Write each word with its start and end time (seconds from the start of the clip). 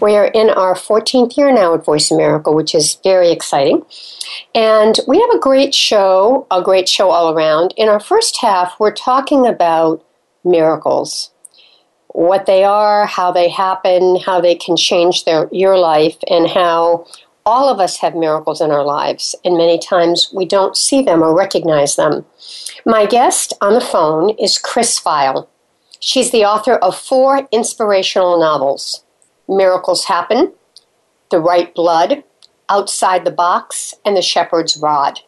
We're 0.00 0.26
in 0.26 0.48
our 0.48 0.74
14th 0.74 1.36
year 1.36 1.52
now 1.52 1.74
at 1.74 1.84
Voice 1.84 2.10
America, 2.10 2.50
which 2.50 2.74
is 2.74 2.98
very 3.04 3.30
exciting. 3.30 3.84
And 4.54 4.98
we 5.06 5.20
have 5.20 5.30
a 5.30 5.38
great 5.38 5.74
show, 5.74 6.46
a 6.50 6.62
great 6.62 6.88
show 6.88 7.10
all 7.10 7.34
around. 7.34 7.74
In 7.76 7.88
our 7.88 8.00
first 8.00 8.38
half, 8.40 8.80
we're 8.80 8.92
talking 8.92 9.46
about 9.46 10.04
miracles 10.42 11.30
what 12.12 12.46
they 12.46 12.64
are, 12.64 13.06
how 13.06 13.30
they 13.30 13.48
happen, 13.48 14.16
how 14.16 14.40
they 14.40 14.54
can 14.54 14.76
change 14.76 15.24
their, 15.24 15.48
your 15.52 15.78
life, 15.78 16.16
and 16.28 16.48
how 16.48 17.06
all 17.46 17.68
of 17.68 17.78
us 17.78 17.98
have 17.98 18.14
miracles 18.16 18.60
in 18.60 18.70
our 18.70 18.84
lives. 18.84 19.36
And 19.44 19.56
many 19.56 19.78
times 19.78 20.28
we 20.34 20.44
don't 20.44 20.76
see 20.76 21.02
them 21.02 21.22
or 21.22 21.36
recognize 21.36 21.94
them. 21.94 22.24
My 22.84 23.06
guest 23.06 23.52
on 23.60 23.74
the 23.74 23.80
phone 23.80 24.30
is 24.40 24.58
Cris 24.58 24.98
Pfeil. 24.98 25.46
She's 26.00 26.32
the 26.32 26.44
author 26.44 26.74
of 26.76 26.96
four 26.96 27.48
inspirational 27.52 28.40
novels 28.40 29.04
Miracles 29.50 30.04
Happen, 30.04 30.52
The 31.30 31.40
Right 31.40 31.74
Blood, 31.74 32.22
Outside 32.68 33.24
the 33.24 33.32
Box, 33.32 33.94
and 34.04 34.16
The 34.16 34.22
Shepherd's 34.22 34.76
Rod. 34.76 35.20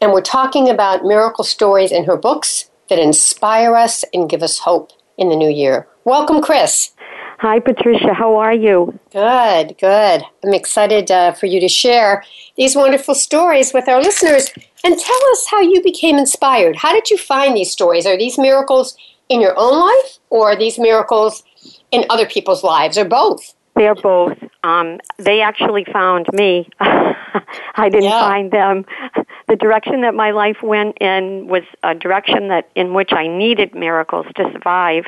And 0.00 0.12
we're 0.12 0.20
talking 0.20 0.68
about 0.68 1.04
miracle 1.04 1.44
stories 1.44 1.90
in 1.90 2.04
her 2.04 2.16
books 2.16 2.70
that 2.90 2.98
inspire 2.98 3.74
us 3.74 4.04
and 4.12 4.28
give 4.28 4.42
us 4.42 4.58
hope 4.58 4.92
in 5.16 5.30
the 5.30 5.36
new 5.36 5.48
year. 5.48 5.88
Welcome, 6.04 6.42
Cris. 6.42 6.90
Hi, 7.38 7.58
Patricia. 7.58 8.12
How 8.12 8.36
are 8.36 8.52
you? 8.52 8.98
Good, 9.10 9.76
good. 9.78 10.22
I'm 10.44 10.54
excited 10.54 11.10
uh, 11.10 11.32
for 11.32 11.46
you 11.46 11.58
to 11.60 11.68
share 11.68 12.22
these 12.56 12.76
wonderful 12.76 13.14
stories 13.14 13.72
with 13.72 13.88
our 13.88 14.00
listeners 14.00 14.50
and 14.84 14.98
tell 14.98 15.30
us 15.32 15.46
how 15.50 15.60
you 15.60 15.82
became 15.82 16.18
inspired. 16.18 16.76
How 16.76 16.92
did 16.92 17.10
you 17.10 17.16
find 17.16 17.56
these 17.56 17.70
stories? 17.70 18.06
Are 18.06 18.16
these 18.18 18.38
miracles 18.38 18.96
in 19.28 19.40
your 19.40 19.54
own 19.56 19.78
life 19.78 20.18
or 20.30 20.52
are 20.52 20.56
these 20.56 20.78
miracles 20.78 21.42
in 21.90 22.04
other 22.10 22.26
people's 22.26 22.62
lives 22.62 22.98
or 22.98 23.04
both? 23.04 23.53
They're 23.76 23.94
both. 23.94 24.38
Um, 24.62 25.00
they 25.18 25.40
actually 25.40 25.84
found 25.84 26.26
me. 26.32 26.68
I 26.80 27.88
didn't 27.88 28.04
yeah. 28.04 28.20
find 28.20 28.50
them. 28.50 28.84
The 29.46 29.56
direction 29.56 30.00
that 30.00 30.14
my 30.14 30.30
life 30.30 30.62
went 30.62 30.96
in 31.02 31.48
was 31.48 31.64
a 31.82 31.94
direction 31.94 32.48
that 32.48 32.70
in 32.74 32.94
which 32.94 33.12
I 33.12 33.26
needed 33.26 33.74
miracles 33.74 34.24
to 34.36 34.50
survive 34.52 35.04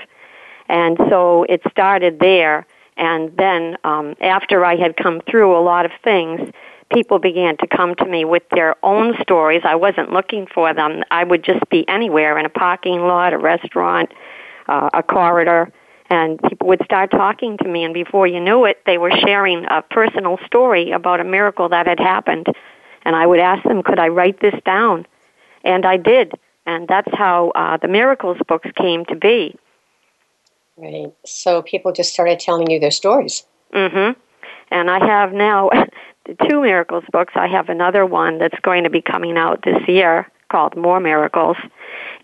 and 0.68 0.96
so 1.08 1.44
it 1.44 1.62
started 1.70 2.18
there. 2.20 2.66
And 2.96 3.36
then 3.36 3.76
um, 3.84 4.14
after 4.20 4.64
I 4.64 4.76
had 4.76 4.96
come 4.96 5.20
through 5.30 5.56
a 5.56 5.60
lot 5.60 5.84
of 5.84 5.92
things, 6.02 6.50
people 6.92 7.18
began 7.18 7.56
to 7.58 7.66
come 7.66 7.94
to 7.96 8.06
me 8.06 8.24
with 8.24 8.42
their 8.50 8.74
own 8.82 9.14
stories. 9.20 9.62
I 9.64 9.74
wasn't 9.74 10.12
looking 10.12 10.46
for 10.46 10.72
them. 10.72 11.02
I 11.10 11.24
would 11.24 11.44
just 11.44 11.68
be 11.68 11.86
anywhere 11.88 12.38
in 12.38 12.46
a 12.46 12.50
parking 12.50 13.00
lot, 13.00 13.32
a 13.32 13.38
restaurant, 13.38 14.12
uh, 14.68 14.90
a 14.94 15.02
corridor, 15.02 15.70
and 16.08 16.40
people 16.48 16.68
would 16.68 16.82
start 16.84 17.10
talking 17.10 17.58
to 17.58 17.68
me. 17.68 17.84
And 17.84 17.92
before 17.92 18.26
you 18.26 18.40
knew 18.40 18.64
it, 18.64 18.80
they 18.86 18.98
were 18.98 19.10
sharing 19.10 19.64
a 19.64 19.82
personal 19.82 20.38
story 20.46 20.92
about 20.92 21.20
a 21.20 21.24
miracle 21.24 21.68
that 21.70 21.86
had 21.86 21.98
happened. 21.98 22.46
And 23.04 23.16
I 23.16 23.26
would 23.26 23.40
ask 23.40 23.62
them, 23.64 23.82
could 23.82 23.98
I 23.98 24.08
write 24.08 24.40
this 24.40 24.54
down? 24.64 25.06
And 25.64 25.84
I 25.84 25.96
did. 25.96 26.32
And 26.64 26.88
that's 26.88 27.10
how 27.12 27.50
uh, 27.54 27.76
the 27.76 27.88
Miracles 27.88 28.38
books 28.48 28.68
came 28.76 29.04
to 29.06 29.16
be. 29.16 29.56
Right. 30.76 31.12
So 31.24 31.62
people 31.62 31.92
just 31.92 32.12
started 32.12 32.38
telling 32.38 32.70
you 32.70 32.78
their 32.78 32.90
stories. 32.90 33.44
Mm-hmm. 33.72 34.18
And 34.70 34.90
I 34.90 35.04
have 35.04 35.32
now 35.32 35.70
two 36.48 36.60
miracles 36.60 37.04
books. 37.12 37.32
I 37.36 37.46
have 37.46 37.68
another 37.68 38.04
one 38.04 38.38
that's 38.38 38.58
going 38.60 38.84
to 38.84 38.90
be 38.90 39.00
coming 39.00 39.36
out 39.36 39.62
this 39.64 39.80
year 39.88 40.30
called 40.50 40.76
More 40.76 41.00
Miracles, 41.00 41.56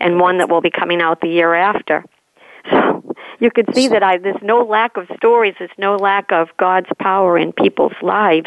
and 0.01 0.21
one 0.21 0.39
that 0.39 0.49
will 0.49 0.61
be 0.61 0.71
coming 0.71 1.01
out 1.01 1.21
the 1.21 1.29
year 1.29 1.55
after. 1.55 2.05
You 3.43 3.51
can 3.51 3.75
see 3.75 3.89
that 3.89 4.05
I, 4.05 4.19
there's 4.19 4.41
no 4.41 4.63
lack 4.63 4.97
of 4.97 5.11
stories. 5.17 5.57
There's 5.59 5.77
no 5.77 5.97
lack 5.97 6.31
of 6.31 6.57
God's 6.59 6.87
power 7.01 7.37
in 7.37 7.53
people's 7.53 8.01
lives. 8.01 8.47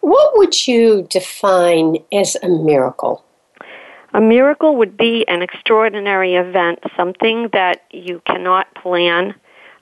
What 0.00 0.36
would 0.36 0.66
you 0.66 1.06
define 1.08 1.98
as 2.12 2.36
a 2.42 2.48
miracle? 2.48 3.24
A 4.12 4.20
miracle 4.20 4.74
would 4.74 4.96
be 4.96 5.24
an 5.28 5.42
extraordinary 5.42 6.34
event, 6.34 6.80
something 6.96 7.50
that 7.52 7.84
you 7.92 8.20
cannot 8.26 8.74
plan, 8.74 9.32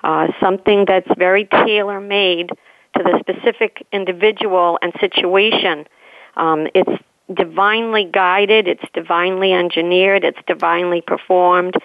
uh, 0.05 0.27
something 0.39 0.85
that's 0.87 1.09
very 1.17 1.47
tailor 1.47 1.99
made 1.99 2.51
to 2.99 3.03
the 3.03 3.19
specific 3.21 3.87
individual 3.93 4.79
and 4.83 4.93
situation. 5.01 5.87
Um, 6.37 6.67
it's 6.75 7.03
divinely 7.33 8.05
guided, 8.05 8.69
it's 8.69 8.85
divinely 8.93 9.55
engineered, 9.55 10.23
it's 10.23 10.41
divinely 10.47 11.01
performed, 11.01 11.77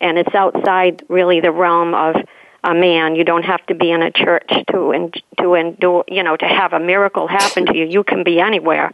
and 0.00 0.18
it's 0.18 0.34
outside 0.34 1.04
really 1.08 1.40
the 1.40 1.52
realm 1.52 1.94
of 1.94 2.16
a 2.64 2.74
man. 2.74 3.16
You 3.16 3.24
don't 3.24 3.44
have 3.44 3.64
to 3.66 3.74
be 3.74 3.90
in 3.90 4.02
a 4.02 4.10
church 4.10 4.48
to 4.70 5.10
to 5.38 5.54
endure, 5.54 6.04
you 6.08 6.22
know, 6.22 6.36
to 6.36 6.46
have 6.46 6.72
a 6.72 6.80
miracle 6.80 7.26
happen 7.26 7.66
to 7.66 7.76
you. 7.76 7.86
You 7.86 8.04
can 8.04 8.22
be 8.22 8.40
anywhere. 8.40 8.92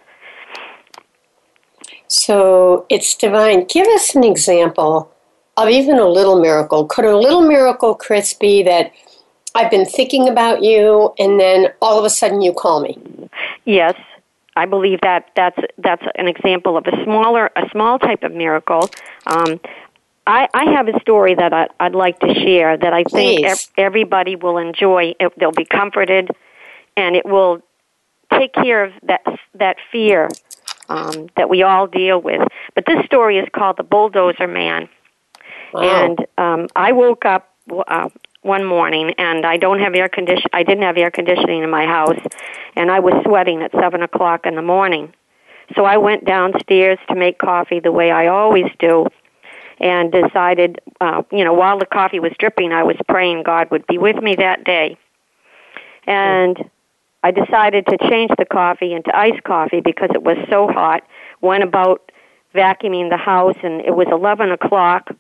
So 2.09 2.87
it's 2.89 3.17
divine. 3.17 3.67
Give 3.67 3.87
us 3.89 4.15
an 4.15 4.25
example 4.25 5.12
of 5.56 5.69
even 5.69 5.99
a 5.99 6.06
little 6.06 6.41
miracle. 6.41 6.87
Could 6.87 7.05
a 7.05 7.17
little 7.17 7.43
miracle, 7.43 7.94
Cris, 7.94 8.34
be 8.34 8.62
that 8.62 8.93
I've 9.55 9.71
been 9.71 9.87
thinking 9.87 10.28
about 10.28 10.62
you 10.62 11.15
and 11.19 11.41
then 11.41 11.73
all 11.81 11.99
of 11.99 12.05
a 12.05 12.11
sudden 12.11 12.43
you 12.43 12.53
call 12.53 12.81
me? 12.81 12.99
Yes. 13.65 13.94
I 14.56 14.65
believe 14.65 15.00
that 15.03 15.31
that's 15.37 15.59
that's 15.77 16.03
an 16.15 16.28
example 16.28 16.78
of 16.78 16.87
a 16.87 17.05
smaller 17.05 17.50
a 17.56 17.69
small 17.71 17.99
type 17.99 18.23
of 18.23 18.33
miracle. 18.33 18.88
Um, 19.27 19.61
I, 20.26 20.48
I 20.53 20.72
have 20.72 20.88
a 20.88 20.98
story 21.00 21.34
that 21.34 21.53
I, 21.53 21.69
would 21.81 21.94
like 21.94 22.19
to 22.20 22.34
share 22.34 22.76
that 22.76 22.92
I 22.92 23.04
think 23.04 23.47
ev- 23.47 23.69
everybody 23.76 24.34
will 24.34 24.59
enjoy. 24.59 25.14
It, 25.20 25.32
they'll 25.38 25.53
be 25.53 25.64
comforted, 25.64 26.31
and 26.97 27.14
it 27.14 27.25
will 27.25 27.62
take 28.32 28.53
care 28.53 28.84
of 28.84 28.92
that 29.04 29.22
that 29.54 29.76
fear 29.92 30.28
um, 30.88 31.28
that 31.37 31.48
we 31.48 31.62
all 31.62 31.87
deal 31.87 32.20
with. 32.20 32.42
But 32.75 32.87
this 32.87 33.04
story 33.06 33.38
is 33.38 33.48
called 33.54 33.76
The 33.76 33.84
Bulldozer 33.84 34.48
Man. 34.48 34.88
Wow. 35.72 35.82
And 35.82 36.26
um, 36.38 36.69
I 36.75 36.93
woke 36.93 37.25
up 37.25 37.53
uh, 37.87 38.08
one 38.43 38.64
morning 38.64 39.12
and 39.19 39.44
I 39.44 39.56
don't 39.56 39.81
have 39.81 39.94
air 39.94 40.08
condition. 40.08 40.46
I 40.52 40.62
didn't 40.62 40.84
have 40.84 40.96
air 40.96 41.11
conditioning 41.11 41.62
in 41.62 41.70
my 41.70 41.84
house, 41.84 42.19
and 42.75 42.90
I 42.90 43.00
was 43.00 43.14
sweating 43.25 43.62
at 43.62 43.72
seven 43.72 44.02
o'clock 44.02 44.46
in 44.46 44.55
the 44.55 44.62
morning. 44.62 45.12
So 45.75 45.84
I 45.84 45.96
went 45.96 46.25
downstairs 46.25 46.99
to 47.08 47.17
make 47.17 47.38
coffee 47.38 47.81
the 47.81 47.90
way 47.90 48.12
I 48.12 48.29
always 48.29 48.67
do, 48.79 49.06
and 49.78 50.11
decided, 50.11 50.81
uh, 51.00 51.23
you 51.31 51.44
know, 51.44 51.52
while 51.52 51.78
the 51.78 51.87
coffee 51.87 52.20
was 52.20 52.32
dripping, 52.38 52.73
I 52.73 52.82
was 52.82 52.96
praying 53.08 53.43
God 53.43 53.70
would 53.70 53.87
be 53.87 53.99
with 53.99 54.17
me 54.17 54.34
that 54.37 54.64
day. 54.64 54.96
And 56.06 56.70
I 57.23 57.31
decided 57.31 57.87
to 57.87 57.99
change 58.08 58.31
the 58.38 58.44
coffee 58.44 58.94
into 58.94 59.14
iced 59.17 59.43
coffee 59.43 59.81
because 59.81 60.11
it 60.14 60.23
was 60.23 60.37
so 60.49 60.69
hot. 60.69 61.02
Went 61.40 61.64
about 61.64 62.12
vacuuming 62.55 63.11
the 63.11 63.17
house, 63.17 63.56
and 63.62 63.81
it 63.82 63.94
was 63.94 64.06
11 64.11 64.50
o'clock, 64.52 65.11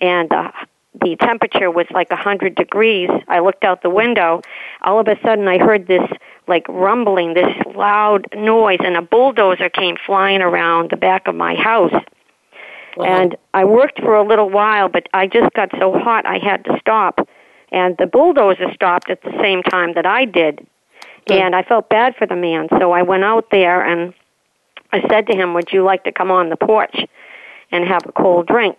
and 0.00 0.28
the, 0.28 0.52
the 1.00 1.16
temperature 1.16 1.70
was 1.70 1.86
like 1.90 2.10
100 2.10 2.54
degrees. 2.54 3.10
I 3.26 3.40
looked 3.40 3.64
out 3.64 3.82
the 3.82 3.90
window. 3.90 4.42
All 4.82 5.00
of 5.00 5.08
a 5.08 5.18
sudden, 5.22 5.48
I 5.48 5.58
heard 5.58 5.86
this 5.86 6.08
like 6.46 6.66
rumbling, 6.68 7.34
this 7.34 7.54
loud 7.74 8.26
noise, 8.36 8.80
and 8.84 8.96
a 8.96 9.02
bulldozer 9.02 9.68
came 9.68 9.96
flying 10.04 10.42
around 10.42 10.90
the 10.90 10.96
back 10.96 11.26
of 11.26 11.34
my 11.34 11.54
house. 11.54 11.94
Uh-huh. 12.96 13.04
And 13.04 13.36
I 13.54 13.64
worked 13.64 14.00
for 14.00 14.14
a 14.14 14.26
little 14.26 14.50
while, 14.50 14.88
but 14.88 15.08
I 15.14 15.26
just 15.26 15.52
got 15.54 15.70
so 15.78 15.98
hot 15.98 16.26
I 16.26 16.38
had 16.38 16.64
to 16.64 16.78
stop 16.80 17.28
and 17.72 17.96
the 17.98 18.06
bulldozer 18.06 18.72
stopped 18.74 19.10
at 19.10 19.22
the 19.22 19.32
same 19.40 19.62
time 19.62 19.94
that 19.94 20.06
I 20.06 20.24
did. 20.24 20.66
And 21.28 21.54
I 21.54 21.62
felt 21.62 21.88
bad 21.88 22.16
for 22.16 22.26
the 22.26 22.34
man, 22.34 22.66
so 22.80 22.90
I 22.90 23.02
went 23.02 23.22
out 23.22 23.50
there 23.52 23.82
and 23.84 24.14
I 24.90 25.00
said 25.08 25.28
to 25.28 25.36
him, 25.36 25.54
"Would 25.54 25.70
you 25.72 25.84
like 25.84 26.02
to 26.04 26.12
come 26.12 26.32
on 26.32 26.48
the 26.48 26.56
porch 26.56 27.06
and 27.70 27.86
have 27.86 28.04
a 28.04 28.10
cold 28.10 28.48
drink?" 28.48 28.76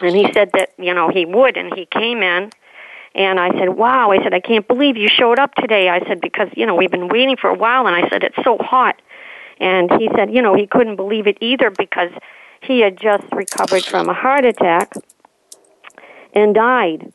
And 0.00 0.16
he 0.16 0.32
said 0.32 0.50
that 0.54 0.70
you 0.78 0.94
know 0.94 1.10
he 1.10 1.26
would, 1.26 1.58
and 1.58 1.74
he 1.74 1.84
came 1.84 2.22
in. 2.22 2.50
And 3.14 3.38
I 3.38 3.50
said, 3.58 3.70
"Wow!" 3.70 4.10
I 4.10 4.22
said, 4.22 4.32
"I 4.32 4.40
can't 4.40 4.66
believe 4.66 4.96
you 4.96 5.08
showed 5.08 5.38
up 5.38 5.54
today." 5.54 5.90
I 5.90 5.98
said, 6.06 6.22
"Because 6.22 6.48
you 6.56 6.64
know 6.64 6.76
we've 6.76 6.90
been 6.90 7.08
waiting 7.08 7.36
for 7.36 7.50
a 7.50 7.54
while," 7.54 7.86
and 7.86 7.94
I 7.94 8.08
said, 8.08 8.24
"It's 8.24 8.42
so 8.42 8.56
hot." 8.56 8.96
And 9.58 9.90
he 10.00 10.08
said, 10.16 10.32
you 10.32 10.40
know, 10.40 10.54
he 10.54 10.66
couldn't 10.66 10.96
believe 10.96 11.26
it 11.26 11.36
either 11.42 11.70
because 11.70 12.10
he 12.62 12.80
had 12.80 12.98
just 13.00 13.24
recovered 13.32 13.84
from 13.84 14.08
a 14.08 14.14
heart 14.14 14.44
attack 14.44 14.92
and 16.34 16.54
died. 16.54 17.12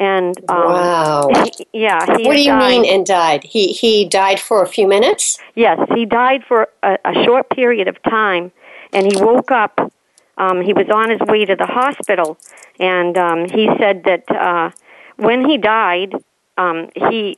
And 0.00 0.36
um, 0.50 0.64
wow, 0.64 1.28
yeah. 1.72 2.04
He 2.16 2.26
what 2.26 2.34
do 2.34 2.40
you 2.40 2.50
died. 2.50 2.68
mean 2.68 2.92
and 2.92 3.06
died? 3.06 3.44
He 3.44 3.72
he 3.72 4.04
died 4.04 4.40
for 4.40 4.60
a 4.62 4.66
few 4.66 4.88
minutes. 4.88 5.38
Yes, 5.54 5.78
he 5.94 6.04
died 6.06 6.42
for 6.44 6.68
a, 6.82 6.98
a 7.04 7.24
short 7.24 7.48
period 7.50 7.86
of 7.86 8.02
time, 8.02 8.50
and 8.92 9.06
he 9.12 9.22
woke 9.22 9.52
up. 9.52 9.92
Um, 10.38 10.60
he 10.62 10.72
was 10.72 10.88
on 10.92 11.10
his 11.10 11.20
way 11.20 11.44
to 11.44 11.54
the 11.54 11.66
hospital, 11.66 12.36
and 12.80 13.16
um, 13.16 13.48
he 13.48 13.68
said 13.78 14.02
that 14.04 14.24
uh, 14.28 14.70
when 15.16 15.48
he 15.48 15.56
died, 15.56 16.14
um, 16.58 16.88
he 16.96 17.36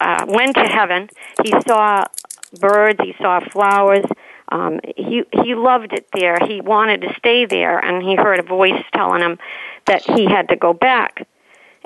uh, 0.00 0.26
went 0.28 0.56
to 0.56 0.64
heaven. 0.64 1.08
He 1.42 1.54
saw 1.66 2.04
birds. 2.60 3.00
He 3.02 3.14
saw 3.18 3.40
flowers. 3.40 4.04
Um, 4.50 4.80
he 4.96 5.24
he 5.42 5.54
loved 5.54 5.92
it 5.92 6.06
there. 6.12 6.38
He 6.46 6.60
wanted 6.60 7.00
to 7.02 7.14
stay 7.18 7.46
there, 7.46 7.78
and 7.78 8.02
he 8.02 8.14
heard 8.14 8.38
a 8.38 8.42
voice 8.42 8.82
telling 8.94 9.22
him 9.22 9.38
that 9.86 10.02
he 10.02 10.26
had 10.26 10.48
to 10.48 10.56
go 10.56 10.72
back, 10.72 11.26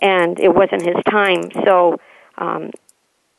and 0.01 0.39
it 0.41 0.55
wasn't 0.55 0.83
his 0.83 0.97
time. 1.09 1.51
So 1.65 2.01
um, 2.37 2.71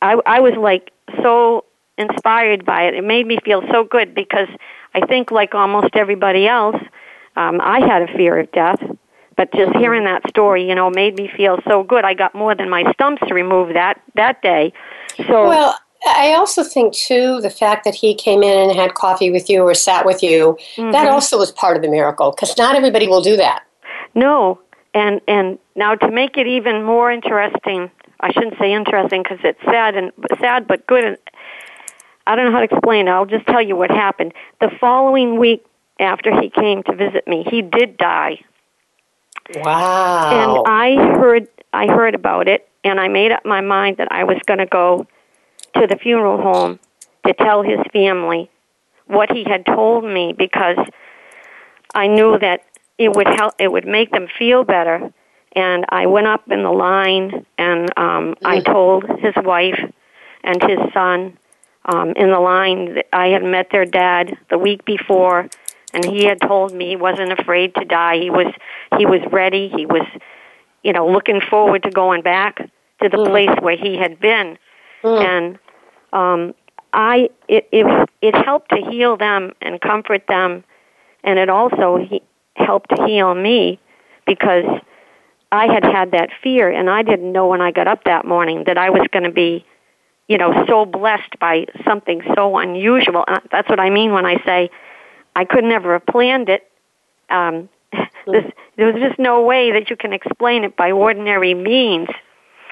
I 0.00 0.20
I 0.24 0.40
was 0.40 0.54
like 0.54 0.92
so 1.22 1.64
inspired 1.98 2.64
by 2.64 2.84
it. 2.84 2.94
It 2.94 3.04
made 3.04 3.26
me 3.26 3.38
feel 3.44 3.62
so 3.70 3.84
good 3.84 4.14
because 4.14 4.48
I 4.94 5.06
think, 5.06 5.30
like 5.30 5.54
almost 5.54 5.94
everybody 5.94 6.46
else, 6.46 6.76
um, 7.36 7.60
I 7.60 7.80
had 7.80 8.02
a 8.02 8.16
fear 8.16 8.38
of 8.38 8.50
death. 8.52 8.82
But 9.36 9.52
just 9.54 9.74
hearing 9.76 10.04
that 10.04 10.28
story, 10.28 10.68
you 10.68 10.74
know, 10.74 10.90
made 10.90 11.16
me 11.16 11.30
feel 11.34 11.60
so 11.66 11.82
good. 11.82 12.04
I 12.04 12.12
got 12.12 12.34
more 12.34 12.54
than 12.54 12.68
my 12.68 12.90
stumps 12.92 13.22
removed 13.30 13.74
that 13.74 14.00
that 14.14 14.42
day. 14.42 14.72
So 15.16 15.48
well, 15.48 15.78
I 16.06 16.34
also 16.34 16.64
think 16.64 16.94
too 16.94 17.40
the 17.40 17.50
fact 17.50 17.84
that 17.84 17.94
he 17.94 18.14
came 18.14 18.42
in 18.42 18.70
and 18.70 18.78
had 18.78 18.94
coffee 18.94 19.30
with 19.30 19.50
you 19.50 19.62
or 19.62 19.74
sat 19.74 20.06
with 20.06 20.22
you 20.22 20.56
mm-hmm. 20.76 20.92
that 20.92 21.08
also 21.08 21.38
was 21.38 21.52
part 21.52 21.76
of 21.76 21.82
the 21.82 21.88
miracle 21.88 22.30
because 22.30 22.56
not 22.56 22.74
everybody 22.74 23.06
will 23.06 23.22
do 23.22 23.36
that. 23.36 23.64
No, 24.14 24.60
and 24.94 25.20
and 25.28 25.58
now 25.76 25.94
to 25.94 26.10
make 26.10 26.36
it 26.36 26.46
even 26.46 26.84
more 26.84 27.10
interesting, 27.12 27.90
I 28.20 28.32
shouldn't 28.32 28.58
say 28.58 28.72
interesting 28.72 29.22
because 29.22 29.38
it's 29.44 29.62
sad 29.64 29.94
and 29.94 30.12
sad 30.40 30.66
but 30.66 30.86
good. 30.86 31.04
And 31.04 31.18
I 32.26 32.34
don't 32.34 32.46
know 32.46 32.52
how 32.52 32.60
to 32.60 32.64
explain 32.72 33.08
it. 33.08 33.10
I'll 33.10 33.26
just 33.26 33.46
tell 33.46 33.62
you 33.62 33.76
what 33.76 33.90
happened. 33.90 34.32
The 34.60 34.70
following 34.80 35.38
week 35.38 35.64
after 35.98 36.38
he 36.40 36.48
came 36.48 36.82
to 36.84 36.94
visit 36.94 37.28
me, 37.28 37.44
he 37.50 37.62
did 37.62 37.96
die. 37.98 38.40
Wow. 39.56 40.30
And 40.30 40.66
I 40.66 40.94
heard 41.18 41.48
I 41.72 41.86
heard 41.86 42.14
about 42.14 42.48
it 42.48 42.68
and 42.84 42.98
I 42.98 43.08
made 43.08 43.32
up 43.32 43.44
my 43.44 43.60
mind 43.60 43.98
that 43.98 44.08
I 44.10 44.24
was 44.24 44.38
going 44.46 44.58
to 44.58 44.66
go 44.66 45.06
to 45.76 45.86
the 45.86 45.96
funeral 45.96 46.40
home 46.40 46.78
to 47.26 47.34
tell 47.34 47.62
his 47.62 47.78
family 47.92 48.50
what 49.06 49.30
he 49.32 49.44
had 49.44 49.66
told 49.66 50.04
me 50.04 50.34
because 50.36 50.78
I 51.94 52.06
knew 52.06 52.38
that 52.38 52.64
it 52.98 53.14
would 53.14 53.26
help 53.26 53.54
it 53.58 53.70
would 53.70 53.86
make 53.86 54.10
them 54.12 54.28
feel 54.38 54.64
better. 54.64 55.12
And 55.52 55.84
I 55.88 56.06
went 56.06 56.28
up 56.28 56.50
in 56.50 56.62
the 56.62 56.70
line 56.70 57.44
and 57.58 57.88
um 57.98 58.36
I 58.44 58.60
told 58.60 59.04
his 59.18 59.34
wife 59.36 59.80
and 60.44 60.62
his 60.62 60.78
son 60.94 61.36
um 61.84 62.12
in 62.12 62.30
the 62.30 62.40
line 62.40 62.94
that 62.94 63.06
I 63.12 63.28
had 63.28 63.42
met 63.42 63.68
their 63.72 63.84
dad 63.84 64.36
the 64.48 64.58
week 64.58 64.84
before 64.84 65.48
and 65.92 66.04
he 66.04 66.24
had 66.24 66.40
told 66.40 66.72
me 66.72 66.90
he 66.90 66.96
wasn't 66.96 67.32
afraid 67.32 67.74
to 67.74 67.84
die. 67.84 68.18
He 68.18 68.30
was 68.30 68.52
he 68.96 69.06
was 69.06 69.20
ready. 69.32 69.68
He 69.74 69.86
was 69.86 70.06
you 70.84 70.92
know 70.92 71.08
looking 71.08 71.40
forward 71.40 71.82
to 71.82 71.90
going 71.90 72.22
back 72.22 72.58
to 72.58 73.08
the 73.08 73.16
mm. 73.16 73.26
place 73.26 73.56
where 73.60 73.76
he 73.76 73.96
had 73.96 74.20
been 74.20 74.58
mm. 75.02 75.22
and 75.22 75.58
um, 76.12 76.54
I 76.92 77.30
it, 77.48 77.68
it 77.72 78.08
it 78.20 78.34
helped 78.34 78.70
to 78.70 78.76
heal 78.90 79.16
them 79.16 79.52
and 79.60 79.80
comfort 79.80 80.26
them, 80.28 80.64
and 81.24 81.38
it 81.38 81.48
also 81.48 81.96
he, 81.96 82.22
helped 82.56 82.92
heal 83.06 83.34
me 83.34 83.78
because 84.26 84.64
I 85.52 85.66
had 85.66 85.84
had 85.84 86.12
that 86.12 86.30
fear, 86.42 86.70
and 86.70 86.88
I 86.88 87.02
didn't 87.02 87.32
know 87.32 87.48
when 87.48 87.60
I 87.60 87.72
got 87.72 87.88
up 87.88 88.04
that 88.04 88.24
morning 88.24 88.64
that 88.66 88.78
I 88.78 88.90
was 88.90 89.06
going 89.12 89.24
to 89.24 89.32
be, 89.32 89.64
you 90.28 90.38
know, 90.38 90.64
so 90.68 90.84
blessed 90.84 91.38
by 91.40 91.66
something 91.84 92.22
so 92.34 92.56
unusual. 92.58 93.24
Uh, 93.26 93.40
that's 93.50 93.68
what 93.68 93.80
I 93.80 93.90
mean 93.90 94.12
when 94.12 94.26
I 94.26 94.42
say 94.44 94.70
I 95.34 95.44
could 95.44 95.64
never 95.64 95.94
have 95.94 96.06
planned 96.06 96.48
it. 96.48 96.70
Um, 97.30 97.68
this, 98.26 98.44
there 98.76 98.92
was 98.92 99.02
just 99.02 99.18
no 99.18 99.42
way 99.42 99.72
that 99.72 99.90
you 99.90 99.96
can 99.96 100.12
explain 100.12 100.62
it 100.64 100.76
by 100.76 100.92
ordinary 100.92 101.54
means. 101.54 102.08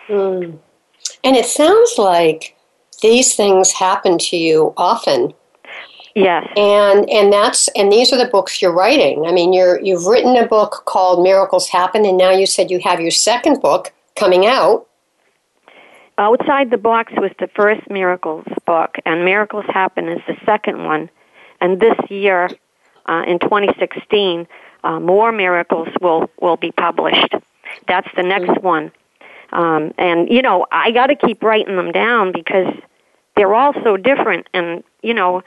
Mm. 0.09 0.59
And 1.25 1.37
it 1.37 1.47
sounds 1.47 1.95
like 1.99 2.57
these 3.03 3.35
things 3.35 3.73
happen 3.73 4.19
to 4.19 4.37
you 4.37 4.73
often. 4.77 5.35
Yes. 6.15 6.49
And 6.57 7.09
and 7.11 7.33
that's 7.33 7.69
and 7.77 7.93
these 7.93 8.13
are 8.13 8.19
the 8.19 8.31
books 8.31 8.61
you're 8.61 8.73
writing. 8.73 9.25
I 9.27 9.33
mean, 9.33 9.53
you're 9.53 9.81
you've 9.81 10.07
written 10.07 10.37
a 10.37 10.47
book 10.47 10.83
called 10.85 11.23
Miracles 11.23 11.69
Happen 11.69 12.05
and 12.05 12.19
now 12.19 12.31
you 12.31 12.47
said 12.47 12.71
you 12.71 12.81
have 12.81 13.01
your 13.01 13.13
second 13.13 13.61
book 13.61 13.93
coming 14.17 14.47
out. 14.47 14.87
Outside 16.17 16.71
the 16.71 16.79
Box 16.79 17.13
was 17.17 17.31
the 17.39 17.47
first 17.55 17.89
Miracles 17.89 18.47
book 18.67 18.97
and 19.07 19.25
Miracles 19.25 19.67
Happen 19.69 20.09
is 20.09 20.21
the 20.27 20.37
second 20.45 20.85
one. 20.85 21.09
And 21.61 21.79
this 21.79 21.97
year 22.09 22.51
uh, 23.07 23.23
in 23.27 23.39
2016, 23.39 24.49
uh, 24.83 24.99
more 24.99 25.31
miracles 25.31 25.89
will 26.01 26.29
will 26.41 26.57
be 26.57 26.73
published. 26.73 27.35
That's 27.87 28.09
the 28.17 28.23
next 28.23 28.49
mm-hmm. 28.49 28.67
one. 28.67 28.93
Um, 29.51 29.93
and 29.99 30.31
you 30.31 30.43
know, 30.43 30.67
I 30.71 30.91
got 30.91 31.07
to 31.07 31.17
keep 31.17 31.43
writing 31.43 31.77
them 31.77 31.93
down 31.93 32.33
because 32.33 32.75
they're 33.37 33.55
all 33.55 33.73
so 33.85 33.97
different, 33.97 34.49
and 34.53 34.83
you 35.03 35.15
know, 35.15 35.43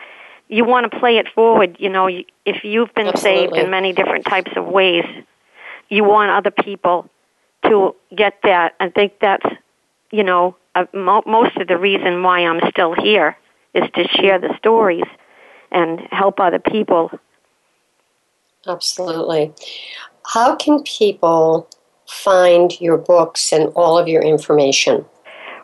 you 0.47 0.65
want 0.65 0.91
to 0.91 0.99
play 0.99 1.17
it 1.17 1.27
forward. 1.33 1.77
You 1.79 1.89
know, 1.89 2.07
if 2.07 2.63
you've 2.63 2.93
been 2.93 3.07
Absolutely. 3.07 3.47
saved 3.47 3.57
in 3.57 3.69
many 3.69 3.93
different 3.93 4.25
types 4.25 4.51
of 4.55 4.65
ways, 4.65 5.05
you 5.89 6.03
want 6.03 6.31
other 6.31 6.51
people 6.51 7.09
to 7.65 7.95
get 8.15 8.39
that. 8.43 8.75
I 8.79 8.89
think 8.89 9.13
that's, 9.21 9.45
you 10.11 10.23
know, 10.23 10.55
uh, 10.75 10.85
mo- 10.93 11.23
most 11.25 11.55
of 11.57 11.67
the 11.67 11.77
reason 11.77 12.23
why 12.23 12.39
I'm 12.39 12.61
still 12.69 12.93
here 12.93 13.37
is 13.73 13.83
to 13.95 14.07
share 14.07 14.39
the 14.39 14.55
stories 14.57 15.05
and 15.71 15.99
help 16.11 16.39
other 16.39 16.59
people. 16.59 17.11
Absolutely. 18.67 19.53
How 20.25 20.55
can 20.55 20.83
people 20.83 21.69
find 22.11 22.79
your 22.81 22.97
books 22.97 23.53
and 23.53 23.69
all 23.75 23.97
of 23.97 24.07
your 24.07 24.21
information? 24.21 25.05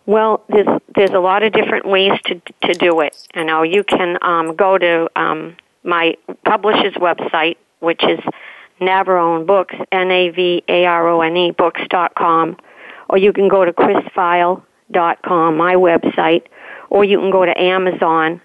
Well, 0.06 0.44
there's 0.48 0.68
there's 0.96 1.12
a 1.12 1.20
lot 1.20 1.44
of 1.44 1.52
different 1.52 1.86
ways 1.86 2.14
to 2.26 2.42
to 2.64 2.74
do 2.74 3.02
it. 3.02 3.16
You 3.36 3.44
know, 3.44 3.64
you 3.64 3.84
can 3.84 4.18
um, 4.22 4.56
go 4.56 4.78
to 4.78 5.10
um, 5.20 5.58
my 5.84 6.16
publisher's 6.46 6.94
website, 6.94 7.58
which 7.80 8.04
is 8.04 8.20
Navarone 8.80 9.46
Books, 9.46 9.76
N 9.92 10.10
A 10.10 10.30
V 10.30 10.64
A 10.68 10.86
R 10.86 11.10
O 11.10 11.22
N 11.22 11.36
E 11.36 11.52
Books 11.52 11.82
dot 11.90 12.16
com, 12.16 12.58
or 13.10 13.18
you 13.18 13.34
can 13.34 13.50
go 13.50 13.66
to 13.66 13.74
crispfeil.com, 13.74 15.58
my 15.58 15.76
website, 15.76 16.44
or 16.90 17.04
you 17.04 17.20
can 17.20 17.30
go 17.30 17.46
to 17.46 17.60
Amazon. 17.60 18.42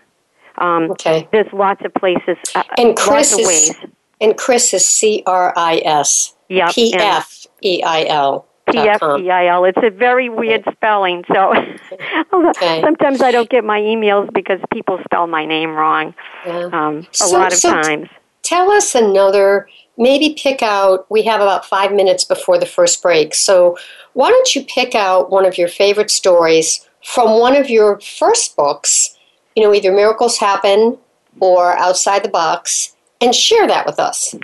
Um, 0.58 0.90
okay. 0.90 1.28
There's 1.30 1.50
lots 1.52 1.82
of 1.84 1.94
places. 1.94 2.36
Uh, 2.54 2.64
and 2.76 2.96
Cris 2.96 3.32
lots 3.32 3.32
of 3.32 3.46
ways. 3.46 3.70
Is, 3.70 3.76
and 4.20 4.36
Cris 4.36 4.74
is 4.74 4.86
C 4.86 5.22
R 5.26 5.52
I 5.56 5.80
S. 5.84 6.34
Yep. 6.48 6.74
P 6.74 6.92
F 6.94 7.41
E 7.62 7.82
I 7.82 8.04
L. 8.04 8.46
P 8.70 8.78
F 8.78 9.02
E 9.18 9.30
I 9.30 9.46
L. 9.46 9.64
It's 9.64 9.78
a 9.82 9.90
very 9.90 10.28
weird 10.28 10.64
spelling, 10.72 11.24
so 11.32 11.52
okay. 12.32 12.80
sometimes 12.80 13.20
I 13.20 13.30
don't 13.32 13.50
get 13.50 13.64
my 13.64 13.80
emails 13.80 14.32
because 14.32 14.60
people 14.72 15.00
spell 15.04 15.26
my 15.26 15.44
name 15.44 15.70
wrong. 15.70 16.14
Yeah. 16.46 16.70
Um, 16.72 16.98
a 16.98 17.06
so, 17.10 17.38
lot 17.38 17.52
of 17.52 17.58
so 17.58 17.70
times. 17.70 18.08
Tell 18.42 18.70
us 18.70 18.94
another. 18.94 19.68
Maybe 19.98 20.36
pick 20.40 20.62
out. 20.62 21.10
We 21.10 21.22
have 21.22 21.40
about 21.40 21.66
five 21.66 21.92
minutes 21.92 22.24
before 22.24 22.58
the 22.58 22.66
first 22.66 23.02
break, 23.02 23.34
so 23.34 23.76
why 24.12 24.30
don't 24.30 24.54
you 24.54 24.64
pick 24.64 24.94
out 24.94 25.30
one 25.30 25.44
of 25.44 25.58
your 25.58 25.68
favorite 25.68 26.10
stories 26.10 26.88
from 27.04 27.38
one 27.38 27.56
of 27.56 27.68
your 27.68 28.00
first 28.00 28.56
books? 28.56 29.16
You 29.56 29.64
know, 29.64 29.74
either 29.74 29.92
Miracles 29.92 30.38
Happen 30.38 30.98
or 31.40 31.76
Outside 31.76 32.22
the 32.22 32.28
Box, 32.28 32.94
and 33.20 33.34
share 33.34 33.66
that 33.66 33.86
with 33.86 33.98
us. 33.98 34.34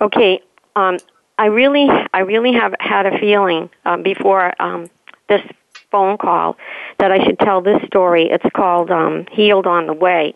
Okay. 0.00 0.40
Um, 0.76 0.98
I 1.38 1.46
really, 1.46 1.88
I 2.12 2.20
really 2.20 2.52
have 2.52 2.74
had 2.80 3.06
a 3.06 3.18
feeling 3.18 3.70
um, 3.84 4.02
before 4.02 4.60
um, 4.62 4.88
this 5.28 5.42
phone 5.90 6.16
call 6.18 6.56
that 6.98 7.10
I 7.10 7.24
should 7.24 7.38
tell 7.38 7.60
this 7.60 7.82
story. 7.86 8.30
It's 8.30 8.44
called 8.54 8.90
um, 8.90 9.26
"Healed 9.32 9.66
on 9.66 9.86
the 9.86 9.92
Way," 9.92 10.34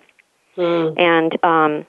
mm. 0.57 0.99
and 0.99 1.45
um, 1.45 1.87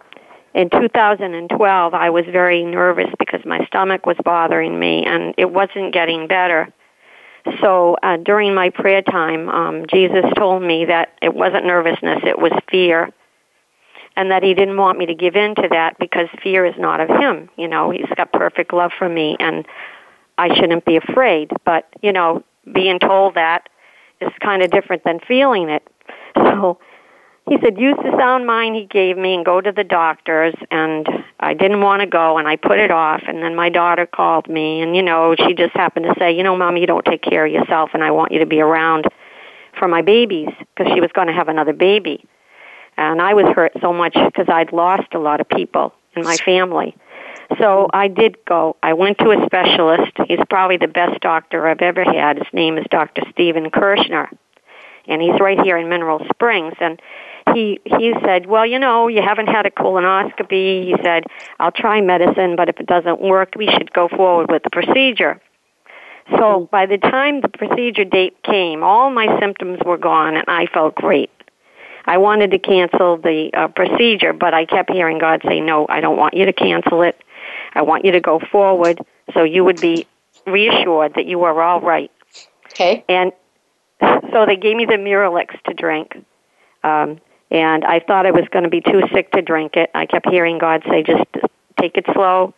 in 0.53 0.69
2012, 0.69 1.93
I 1.93 2.09
was 2.09 2.25
very 2.25 2.63
nervous 2.63 3.09
because 3.19 3.45
my 3.45 3.65
stomach 3.67 4.05
was 4.05 4.17
bothering 4.23 4.79
me 4.79 5.05
and 5.05 5.33
it 5.37 5.51
wasn't 5.51 5.93
getting 5.93 6.27
better. 6.27 6.73
so 7.61 7.95
uh, 8.03 8.17
during 8.17 8.53
my 8.53 8.69
prayer 8.69 9.01
time, 9.01 9.47
um, 9.49 9.85
Jesus 9.87 10.25
told 10.35 10.63
me 10.63 10.85
that 10.85 11.13
it 11.21 11.33
wasn't 11.33 11.65
nervousness, 11.65 12.19
it 12.23 12.37
was 12.37 12.51
fear. 12.69 13.11
And 14.19 14.31
that 14.31 14.43
he 14.43 14.53
didn't 14.53 14.75
want 14.75 14.97
me 14.97 15.05
to 15.05 15.15
give 15.15 15.37
in 15.37 15.55
to 15.55 15.69
that 15.71 15.97
because 15.97 16.27
fear 16.43 16.65
is 16.65 16.75
not 16.77 16.99
of 16.99 17.07
him. 17.07 17.49
You 17.55 17.69
know, 17.69 17.89
he's 17.89 18.09
got 18.17 18.33
perfect 18.33 18.73
love 18.73 18.91
for 18.99 19.07
me 19.07 19.37
and 19.39 19.65
I 20.37 20.53
shouldn't 20.55 20.83
be 20.83 20.97
afraid. 20.97 21.51
But, 21.63 21.87
you 22.01 22.11
know, 22.11 22.43
being 22.73 22.99
told 22.99 23.35
that 23.35 23.69
is 24.19 24.29
kind 24.41 24.61
of 24.61 24.71
different 24.71 25.05
than 25.05 25.21
feeling 25.25 25.69
it. 25.69 25.87
So 26.35 26.79
he 27.47 27.57
said, 27.63 27.79
use 27.79 27.95
the 27.97 28.15
sound 28.17 28.45
mind 28.45 28.75
he 28.75 28.85
gave 28.85 29.17
me 29.17 29.33
and 29.33 29.45
go 29.45 29.61
to 29.61 29.71
the 29.71 29.85
doctors. 29.85 30.53
And 30.69 31.07
I 31.39 31.53
didn't 31.53 31.81
want 31.81 32.01
to 32.01 32.05
go, 32.05 32.37
and 32.37 32.47
I 32.47 32.57
put 32.57 32.79
it 32.79 32.91
off. 32.91 33.23
And 33.25 33.41
then 33.41 33.55
my 33.55 33.69
daughter 33.69 34.05
called 34.05 34.49
me, 34.49 34.81
and 34.81 34.95
you 34.95 35.01
know, 35.01 35.35
she 35.35 35.53
just 35.53 35.73
happened 35.73 36.05
to 36.05 36.13
say, 36.19 36.31
you 36.35 36.43
know, 36.43 36.55
Mom, 36.57 36.77
you 36.77 36.85
don't 36.85 37.05
take 37.05 37.23
care 37.23 37.45
of 37.45 37.51
yourself, 37.51 37.91
and 37.93 38.03
I 38.03 38.11
want 38.11 38.33
you 38.33 38.39
to 38.39 38.45
be 38.45 38.59
around 38.59 39.05
for 39.77 39.87
my 39.87 40.01
babies 40.01 40.49
because 40.75 40.91
she 40.93 41.01
was 41.01 41.09
going 41.13 41.27
to 41.27 41.33
have 41.33 41.47
another 41.47 41.73
baby. 41.73 42.23
And 42.99 43.21
I 43.21 43.33
was 43.33 43.45
hurt 43.55 43.71
so 43.79 43.93
much 43.93 44.13
because 44.13 44.47
I'd 44.49 44.73
lost 44.73 45.13
a 45.13 45.19
lot 45.19 45.39
of 45.39 45.47
people 45.47 45.93
in 46.17 46.23
my 46.25 46.35
family. 46.35 46.97
So 47.57 47.87
I 47.93 48.09
did 48.09 48.37
go. 48.43 48.75
I 48.83 48.91
went 48.91 49.19
to 49.19 49.31
a 49.31 49.45
specialist. 49.45 50.11
He's 50.27 50.39
probably 50.49 50.75
the 50.75 50.89
best 50.89 51.21
doctor 51.21 51.65
I've 51.65 51.81
ever 51.81 52.03
had. 52.03 52.39
His 52.39 52.47
name 52.51 52.77
is 52.77 52.83
Dr. 52.91 53.21
Stephen 53.31 53.71
Kirschner. 53.71 54.29
And 55.07 55.21
he's 55.21 55.39
right 55.39 55.57
here 55.61 55.77
in 55.77 55.87
Mineral 55.87 56.19
Springs. 56.29 56.73
And 56.81 57.01
he 57.53 57.79
he 57.85 58.13
said, 58.21 58.47
"Well, 58.47 58.65
you 58.65 58.77
know, 58.77 59.07
you 59.07 59.21
haven't 59.21 59.47
had 59.47 59.65
a 59.65 59.71
colonoscopy." 59.71 60.83
He 60.83 60.95
said, 61.01 61.23
"I'll 61.57 61.71
try 61.71 62.01
medicine, 62.01 62.57
but 62.57 62.67
if 62.67 62.81
it 62.81 62.85
doesn't 62.85 63.21
work, 63.21 63.53
we 63.55 63.67
should 63.67 63.93
go 63.93 64.09
forward 64.09 64.51
with 64.51 64.63
the 64.63 64.69
procedure." 64.69 65.39
So 66.37 66.67
by 66.69 66.85
the 66.85 66.97
time 66.97 67.41
the 67.41 67.47
procedure 67.47 68.03
date 68.03 68.43
came, 68.43 68.83
all 68.83 69.09
my 69.09 69.39
symptoms 69.39 69.79
were 69.85 69.97
gone, 69.97 70.35
and 70.35 70.45
I 70.47 70.65
felt 70.67 70.95
great. 70.95 71.31
I 72.09 72.17
wanted 72.17 72.49
to 72.51 72.57
cancel 72.57 73.17
the 73.17 73.51
uh, 73.53 73.67
procedure, 73.67 74.33
but 74.33 74.55
I 74.55 74.65
kept 74.65 74.89
hearing 74.89 75.19
God 75.19 75.41
say, 75.47 75.61
"No, 75.61 75.85
I 75.87 76.01
don't 76.01 76.17
want 76.17 76.33
you 76.33 76.45
to 76.45 76.53
cancel 76.53 77.03
it. 77.03 77.15
I 77.75 77.83
want 77.83 78.03
you 78.03 78.13
to 78.13 78.19
go 78.19 78.39
forward, 78.51 78.99
so 79.35 79.43
you 79.43 79.63
would 79.63 79.79
be 79.79 80.07
reassured 80.47 81.13
that 81.13 81.27
you 81.27 81.43
are 81.43 81.61
all 81.61 81.81
right." 81.81 82.11
Okay. 82.73 83.05
And 83.07 83.31
so 84.01 84.47
they 84.47 84.55
gave 84.55 84.75
me 84.75 84.85
the 84.85 84.93
Miralax 84.93 85.61
to 85.67 85.73
drink. 85.75 86.15
Um, 86.83 87.19
and 87.51 87.85
I 87.85 87.99
thought 87.99 88.25
I 88.25 88.31
was 88.31 88.45
going 88.49 88.63
to 88.63 88.71
be 88.71 88.81
too 88.81 89.03
sick 89.13 89.31
to 89.33 89.43
drink 89.43 89.75
it. 89.75 89.91
I 89.93 90.07
kept 90.07 90.27
hearing 90.29 90.57
God 90.57 90.81
say, 90.89 91.03
just 91.03 91.25
take 91.79 91.95
it 91.95 92.05
slow 92.13 92.55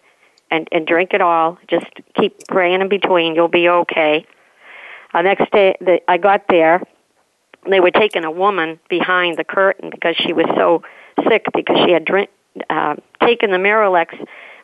and, 0.50 0.66
and 0.72 0.88
drink 0.88 1.14
it 1.14 1.22
all. 1.22 1.58
Just 1.68 1.88
keep 2.16 2.48
praying 2.48 2.80
in 2.80 2.88
between. 2.88 3.36
You'll 3.36 3.50
be 3.50 3.68
okay. 3.68 4.26
Uh, 5.14 5.22
next 5.22 5.52
day, 5.52 5.76
the, 5.82 6.00
I 6.08 6.18
got 6.18 6.46
there. 6.48 6.82
They 7.70 7.80
were 7.80 7.92
taking 7.92 8.24
a 8.24 8.32
woman 8.32 8.80
behind 8.90 9.38
the 9.38 9.44
curtain 9.44 9.90
because 9.90 10.16
she 10.16 10.34
was 10.34 10.46
so 10.56 10.84
sick 11.28 11.46
because 11.54 11.78
she 11.86 11.92
had 11.92 12.06
drink, 12.06 12.30
uh, 12.70 12.96
taken 13.24 13.52
the 13.52 13.58
Miralax 13.58 14.08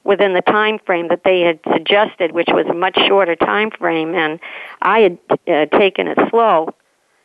within 0.04 0.34
the 0.34 0.42
time 0.42 0.80
frame 0.86 1.10
that 1.10 1.22
they 1.24 1.42
had 1.42 1.60
suggested, 1.74 2.32
which 2.32 2.48
was 2.50 2.66
a 2.68 2.74
much 2.74 2.98
shorter 3.08 3.36
time 3.36 3.70
frame, 3.72 4.16
and 4.16 4.40
I 4.82 5.00
had 5.00 5.18
uh, 5.48 5.66
taken 5.78 6.08
it 6.08 6.18
slow. 6.30 6.74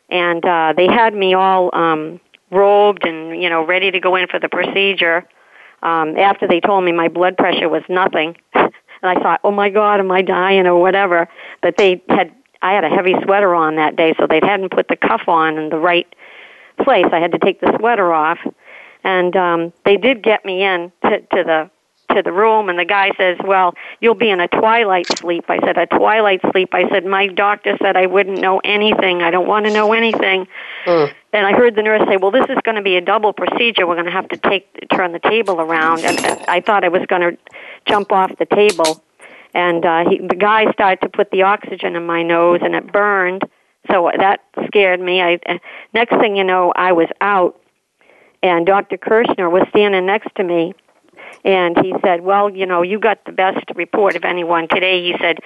And 0.09 0.45
uh, 0.45 0.73
they 0.75 0.85
had 0.85 1.15
me 1.15 1.33
all 1.33 1.73
um, 1.73 2.19
robed 2.51 3.07
and 3.07 3.41
you 3.41 3.49
know 3.49 3.65
ready 3.65 3.89
to 3.89 3.99
go 3.99 4.15
in 4.15 4.27
for 4.27 4.39
the 4.39 4.49
procedure. 4.49 5.27
Um, 5.81 6.17
after 6.17 6.47
they 6.47 6.59
told 6.59 6.83
me 6.85 6.91
my 6.91 7.07
blood 7.07 7.35
pressure 7.37 7.67
was 7.67 7.83
nothing, 7.89 8.37
and 8.53 8.71
I 9.01 9.15
thought, 9.15 9.39
oh 9.43 9.51
my 9.51 9.69
God, 9.69 9.99
am 9.99 10.11
I 10.11 10.21
dying 10.21 10.67
or 10.67 10.79
whatever? 10.79 11.27
But 11.61 11.77
they 11.77 12.01
had 12.09 12.33
I 12.63 12.71
had 12.71 12.85
a 12.85 12.89
heavy 12.89 13.13
sweater 13.23 13.53
on 13.53 13.75
that 13.75 13.97
day, 13.97 14.15
so 14.17 14.25
they 14.25 14.39
hadn't 14.41 14.71
put 14.71 14.87
the 14.87 14.95
cuff 14.95 15.27
on 15.27 15.57
in 15.57 15.69
the 15.69 15.77
right 15.77 16.07
place. 16.81 17.05
I 17.11 17.19
had 17.19 17.33
to 17.33 17.39
take 17.39 17.59
the 17.59 17.75
sweater 17.77 18.13
off, 18.13 18.39
and 19.03 19.35
um, 19.35 19.73
they 19.85 19.97
did 19.97 20.23
get 20.23 20.45
me 20.45 20.63
in 20.63 20.91
to, 21.03 21.19
to 21.19 21.43
the 21.43 21.69
to 22.15 22.21
the 22.21 22.31
room 22.31 22.69
and 22.69 22.77
the 22.77 22.85
guy 22.85 23.11
says, 23.17 23.37
"Well, 23.43 23.73
you'll 23.99 24.15
be 24.15 24.29
in 24.29 24.39
a 24.39 24.47
twilight 24.47 25.07
sleep." 25.17 25.45
I 25.49 25.59
said, 25.59 25.77
"A 25.77 25.87
twilight 25.87 26.41
sleep." 26.51 26.69
I 26.73 26.87
said, 26.89 27.05
"My 27.05 27.27
doctor 27.27 27.77
said 27.81 27.97
I 27.97 28.05
wouldn't 28.05 28.39
know 28.39 28.59
anything. 28.63 29.21
I 29.21 29.31
don't 29.31 29.47
want 29.47 29.65
to 29.65 29.73
know 29.73 29.93
anything." 29.93 30.47
Mm. 30.85 31.13
And 31.31 31.47
I 31.47 31.53
heard 31.53 31.75
the 31.75 31.81
nurse 31.81 32.03
say, 32.07 32.17
"Well, 32.17 32.31
this 32.31 32.45
is 32.49 32.57
going 32.63 32.75
to 32.75 32.81
be 32.81 32.97
a 32.97 33.01
double 33.01 33.33
procedure. 33.33 33.87
We're 33.87 33.95
going 33.95 34.05
to 34.05 34.11
have 34.11 34.29
to 34.29 34.37
take 34.37 34.87
turn 34.89 35.11
the 35.11 35.19
table 35.19 35.59
around." 35.59 36.01
And 36.01 36.19
I 36.47 36.61
thought 36.61 36.83
I 36.83 36.89
was 36.89 37.05
going 37.07 37.21
to 37.21 37.37
jump 37.87 38.11
off 38.11 38.31
the 38.37 38.45
table. 38.45 39.03
And 39.53 39.85
uh 39.85 40.09
he, 40.09 40.19
the 40.19 40.35
guy 40.35 40.71
started 40.71 41.01
to 41.01 41.09
put 41.09 41.31
the 41.31 41.43
oxygen 41.43 41.95
in 41.95 42.05
my 42.05 42.23
nose 42.23 42.59
and 42.63 42.75
it 42.75 42.91
burned. 42.91 43.43
So 43.91 44.09
that 44.17 44.41
scared 44.67 44.99
me. 44.99 45.21
I 45.21 45.39
next 45.93 46.17
thing 46.17 46.35
you 46.35 46.43
know, 46.43 46.73
I 46.75 46.91
was 46.93 47.09
out 47.21 47.59
and 48.41 48.65
Dr. 48.65 48.97
Kirschner 48.97 49.49
was 49.49 49.63
standing 49.69 50.05
next 50.05 50.33
to 50.35 50.43
me 50.43 50.73
and 51.43 51.77
he 51.83 51.93
said, 52.03 52.21
"Well, 52.21 52.49
you 52.49 52.65
know, 52.65 52.81
you 52.81 52.99
got 52.99 53.25
the 53.25 53.31
best 53.31 53.65
report 53.75 54.15
of 54.15 54.23
anyone 54.23 54.67
today." 54.67 55.03
He 55.03 55.17
said, 55.19 55.39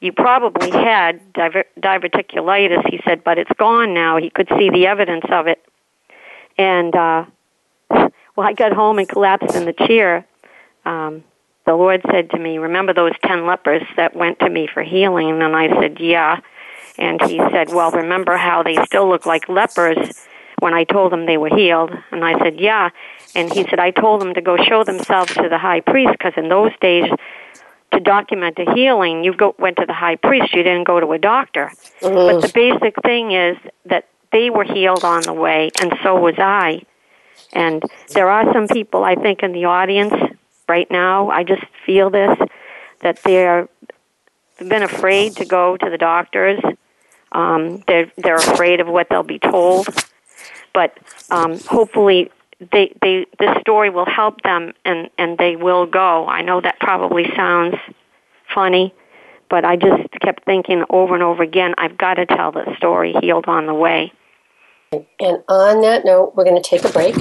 "You 0.00 0.12
probably 0.12 0.70
had 0.70 1.32
diver- 1.32 1.64
diverticulitis." 1.80 2.88
He 2.88 3.00
said, 3.04 3.24
"But 3.24 3.38
it's 3.38 3.52
gone 3.58 3.94
now." 3.94 4.16
He 4.16 4.30
could 4.30 4.48
see 4.58 4.70
the 4.70 4.86
evidence 4.86 5.24
of 5.30 5.46
it. 5.46 5.64
And 6.56 6.94
uh, 6.94 7.24
well, 7.90 8.10
I 8.38 8.52
got 8.52 8.72
home 8.72 8.98
and 8.98 9.08
collapsed 9.08 9.54
in 9.54 9.64
the 9.64 9.72
chair. 9.72 10.26
Um, 10.84 11.24
the 11.68 11.74
Lord 11.74 12.00
said 12.10 12.30
to 12.30 12.38
me, 12.38 12.56
"Remember 12.58 12.94
those 12.94 13.12
ten 13.22 13.46
lepers 13.46 13.82
that 13.96 14.16
went 14.16 14.38
to 14.40 14.48
me 14.48 14.66
for 14.66 14.82
healing?" 14.82 15.42
And 15.42 15.54
I 15.54 15.68
said, 15.80 16.00
"Yeah." 16.00 16.40
And 16.96 17.22
he 17.22 17.38
said, 17.52 17.68
"Well, 17.72 17.90
remember 17.92 18.36
how 18.36 18.62
they 18.62 18.76
still 18.86 19.08
look 19.08 19.26
like 19.26 19.48
lepers." 19.48 20.26
when 20.60 20.74
I 20.74 20.84
told 20.84 21.12
them 21.12 21.26
they 21.26 21.36
were 21.36 21.54
healed. 21.54 21.92
And 22.10 22.24
I 22.24 22.38
said, 22.38 22.60
yeah. 22.60 22.90
And 23.34 23.52
he 23.52 23.64
said, 23.64 23.78
I 23.78 23.90
told 23.90 24.20
them 24.20 24.34
to 24.34 24.40
go 24.40 24.56
show 24.56 24.84
themselves 24.84 25.32
to 25.34 25.48
the 25.48 25.58
high 25.58 25.80
priest 25.80 26.12
because 26.12 26.32
in 26.36 26.48
those 26.48 26.72
days, 26.80 27.10
to 27.92 28.00
document 28.00 28.58
a 28.58 28.74
healing, 28.74 29.24
you 29.24 29.34
go, 29.34 29.54
went 29.58 29.76
to 29.76 29.86
the 29.86 29.94
high 29.94 30.16
priest. 30.16 30.52
You 30.54 30.62
didn't 30.62 30.84
go 30.84 31.00
to 31.00 31.12
a 31.12 31.18
doctor. 31.18 31.70
Mm-hmm. 32.00 32.14
But 32.14 32.40
the 32.42 32.52
basic 32.52 33.00
thing 33.02 33.32
is 33.32 33.56
that 33.86 34.08
they 34.32 34.50
were 34.50 34.64
healed 34.64 35.04
on 35.04 35.22
the 35.22 35.32
way, 35.32 35.70
and 35.80 35.94
so 36.02 36.16
was 36.20 36.34
I. 36.38 36.82
And 37.54 37.82
there 38.08 38.28
are 38.28 38.52
some 38.52 38.68
people, 38.68 39.04
I 39.04 39.14
think, 39.14 39.42
in 39.42 39.52
the 39.52 39.64
audience 39.64 40.12
right 40.68 40.90
now. 40.90 41.30
I 41.30 41.44
just 41.44 41.64
feel 41.84 42.10
this 42.10 42.36
that 43.00 43.22
they're 43.22 43.68
been 44.58 44.82
afraid 44.82 45.36
to 45.36 45.44
go 45.44 45.76
to 45.76 45.90
the 45.90 45.98
doctors. 45.98 46.60
Um, 47.32 47.82
they're 47.86 48.10
they're 48.16 48.36
afraid 48.36 48.80
of 48.80 48.88
what 48.88 49.08
they'll 49.08 49.22
be 49.22 49.38
told 49.38 49.88
but 50.78 50.96
um, 51.30 51.58
hopefully 51.58 52.30
they 52.72 52.94
they 53.02 53.26
this 53.40 53.56
story 53.60 53.90
will 53.90 54.06
help 54.06 54.42
them 54.42 54.72
and 54.84 55.10
and 55.18 55.38
they 55.38 55.56
will 55.56 55.86
go. 55.86 56.26
I 56.26 56.42
know 56.42 56.60
that 56.60 56.78
probably 56.80 57.24
sounds 57.34 57.76
funny, 58.54 58.94
but 59.50 59.64
I 59.64 59.74
just 59.74 60.08
kept 60.22 60.44
thinking 60.44 60.84
over 60.90 61.14
and 61.14 61.22
over 61.22 61.42
again, 61.42 61.74
I've 61.78 61.98
got 61.98 62.14
to 62.14 62.26
tell 62.26 62.52
the 62.52 62.74
story 62.76 63.14
healed 63.20 63.46
on 63.46 63.66
the 63.66 63.74
way. 63.74 64.12
And 64.92 65.42
on 65.48 65.82
that 65.82 66.04
note, 66.04 66.34
we're 66.34 66.44
going 66.44 66.60
to 66.60 66.68
take 66.68 66.84
a 66.84 66.88
break. 66.88 67.16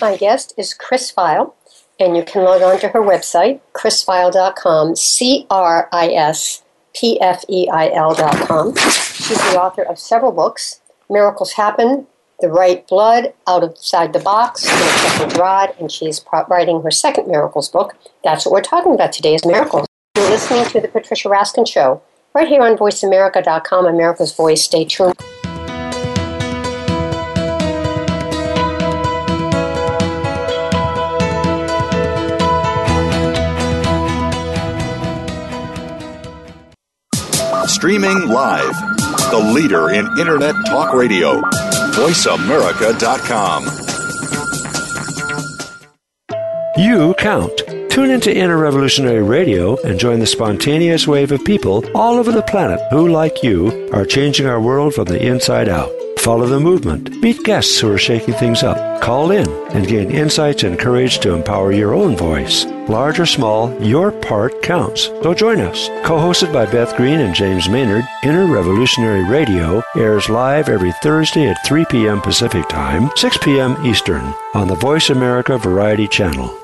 My 0.00 0.16
guest 0.18 0.54
is 0.56 0.72
Cris 0.72 1.12
Pfeil, 1.12 1.52
and 1.98 2.16
you 2.16 2.22
can 2.22 2.44
log 2.44 2.62
on 2.62 2.78
to 2.80 2.88
her 2.88 3.00
website, 3.00 3.60
crispfeil.com, 3.74 4.96
C 4.96 5.46
R 5.50 5.88
I 5.92 6.08
S 6.08 6.62
P 6.94 7.20
F 7.20 7.44
E 7.48 7.68
I 7.68 7.90
L.com. 7.90 8.74
She's 8.76 9.38
the 9.50 9.60
author 9.60 9.82
of 9.82 9.98
several 9.98 10.32
books 10.32 10.80
Miracles 11.10 11.52
Happen, 11.52 12.06
the 12.40 12.48
right 12.48 12.86
blood 12.86 13.32
Out 13.46 13.64
of 13.64 13.70
outside 13.70 14.12
the 14.12 14.20
box 14.20 14.66
a 15.20 15.26
rod, 15.38 15.74
and 15.80 15.90
she's 15.90 16.24
writing 16.48 16.82
her 16.82 16.90
second 16.90 17.28
miracles 17.28 17.68
book. 17.68 17.96
That's 18.22 18.44
what 18.44 18.52
we're 18.52 18.62
talking 18.62 18.94
about 18.94 19.12
today 19.12 19.34
is 19.34 19.44
miracles. 19.44 19.86
You're 20.16 20.30
listening 20.30 20.64
to 20.66 20.80
the 20.80 20.88
Patricia 20.88 21.28
Raskin 21.28 21.66
Show 21.66 22.02
right 22.34 22.48
here 22.48 22.62
on 22.62 22.76
VoiceAmerica.com, 22.76 23.86
America's 23.86 24.32
Voice. 24.32 24.62
Stay 24.64 24.84
tuned. 24.84 25.14
Streaming 37.78 38.26
live, 38.26 38.74
the 39.30 39.52
leader 39.54 39.90
in 39.90 40.04
Internet 40.18 40.56
Talk 40.66 40.92
Radio 40.92 41.40
VoiceAmerica.com. 41.94 43.64
You 46.76 47.14
count. 47.14 47.56
Tune 47.88 48.10
into 48.10 48.36
Inner 48.36 48.58
Revolutionary 48.58 49.22
Radio 49.22 49.80
and 49.82 50.00
join 50.00 50.18
the 50.18 50.26
spontaneous 50.26 51.06
wave 51.06 51.30
of 51.30 51.44
people 51.44 51.84
all 51.96 52.16
over 52.16 52.32
the 52.32 52.42
planet 52.42 52.80
who, 52.90 53.06
like 53.06 53.44
you, 53.44 53.88
are 53.92 54.04
changing 54.04 54.48
our 54.48 54.60
world 54.60 54.92
from 54.92 55.04
the 55.04 55.24
inside 55.24 55.68
out. 55.68 55.92
Follow 56.18 56.46
the 56.48 56.58
movement. 56.58 57.10
Meet 57.22 57.44
guests 57.44 57.78
who 57.78 57.92
are 57.92 57.98
shaking 57.98 58.34
things 58.34 58.64
up 58.64 58.87
Call 59.00 59.30
in 59.30 59.48
and 59.74 59.86
gain 59.86 60.10
insights 60.10 60.64
and 60.64 60.78
courage 60.78 61.18
to 61.20 61.34
empower 61.34 61.72
your 61.72 61.94
own 61.94 62.16
voice. 62.16 62.64
Large 62.88 63.20
or 63.20 63.26
small, 63.26 63.72
your 63.82 64.10
part 64.12 64.62
counts. 64.62 65.04
So 65.04 65.34
join 65.34 65.60
us. 65.60 65.88
Co 66.04 66.16
hosted 66.16 66.52
by 66.52 66.66
Beth 66.66 66.96
Green 66.96 67.20
and 67.20 67.34
James 67.34 67.68
Maynard, 67.68 68.04
Inner 68.22 68.46
Revolutionary 68.46 69.24
Radio 69.24 69.82
airs 69.96 70.28
live 70.28 70.68
every 70.68 70.92
Thursday 71.02 71.48
at 71.48 71.66
3 71.66 71.84
p.m. 71.86 72.20
Pacific 72.20 72.68
Time, 72.68 73.10
6 73.16 73.38
p.m. 73.38 73.76
Eastern 73.86 74.34
on 74.54 74.68
the 74.68 74.76
Voice 74.76 75.10
America 75.10 75.58
Variety 75.58 76.08
Channel. 76.08 76.54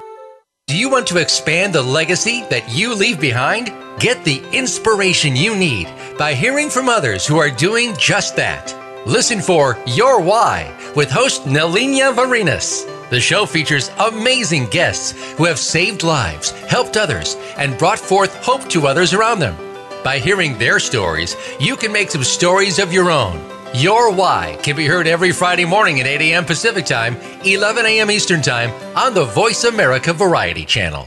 Do 0.66 0.76
you 0.78 0.88
want 0.88 1.06
to 1.08 1.18
expand 1.18 1.74
the 1.74 1.82
legacy 1.82 2.42
that 2.48 2.70
you 2.70 2.94
leave 2.94 3.20
behind? 3.20 3.72
Get 4.00 4.24
the 4.24 4.42
inspiration 4.52 5.36
you 5.36 5.54
need 5.54 5.88
by 6.18 6.32
hearing 6.34 6.70
from 6.70 6.88
others 6.88 7.26
who 7.26 7.36
are 7.36 7.50
doing 7.50 7.94
just 7.98 8.36
that. 8.36 8.83
Listen 9.06 9.42
for 9.42 9.78
Your 9.86 10.18
Why 10.18 10.74
with 10.96 11.10
host 11.10 11.42
Nelinia 11.44 12.14
Varinas. 12.14 12.88
The 13.10 13.20
show 13.20 13.44
features 13.44 13.90
amazing 13.98 14.66
guests 14.68 15.12
who 15.34 15.44
have 15.44 15.58
saved 15.58 16.02
lives, 16.02 16.52
helped 16.62 16.96
others, 16.96 17.36
and 17.58 17.76
brought 17.76 17.98
forth 17.98 18.34
hope 18.42 18.66
to 18.70 18.86
others 18.86 19.12
around 19.12 19.40
them. 19.40 19.54
By 20.02 20.18
hearing 20.18 20.56
their 20.56 20.78
stories, 20.78 21.36
you 21.60 21.76
can 21.76 21.92
make 21.92 22.10
some 22.10 22.24
stories 22.24 22.78
of 22.78 22.94
your 22.94 23.10
own. 23.10 23.38
Your 23.74 24.10
Why 24.10 24.58
can 24.62 24.74
be 24.74 24.86
heard 24.86 25.06
every 25.06 25.32
Friday 25.32 25.66
morning 25.66 26.00
at 26.00 26.06
8 26.06 26.22
a.m. 26.22 26.46
Pacific 26.46 26.86
Time, 26.86 27.18
11 27.44 27.84
a.m. 27.84 28.10
Eastern 28.10 28.40
Time 28.40 28.70
on 28.96 29.12
the 29.12 29.26
Voice 29.26 29.64
America 29.64 30.14
Variety 30.14 30.64
Channel. 30.64 31.06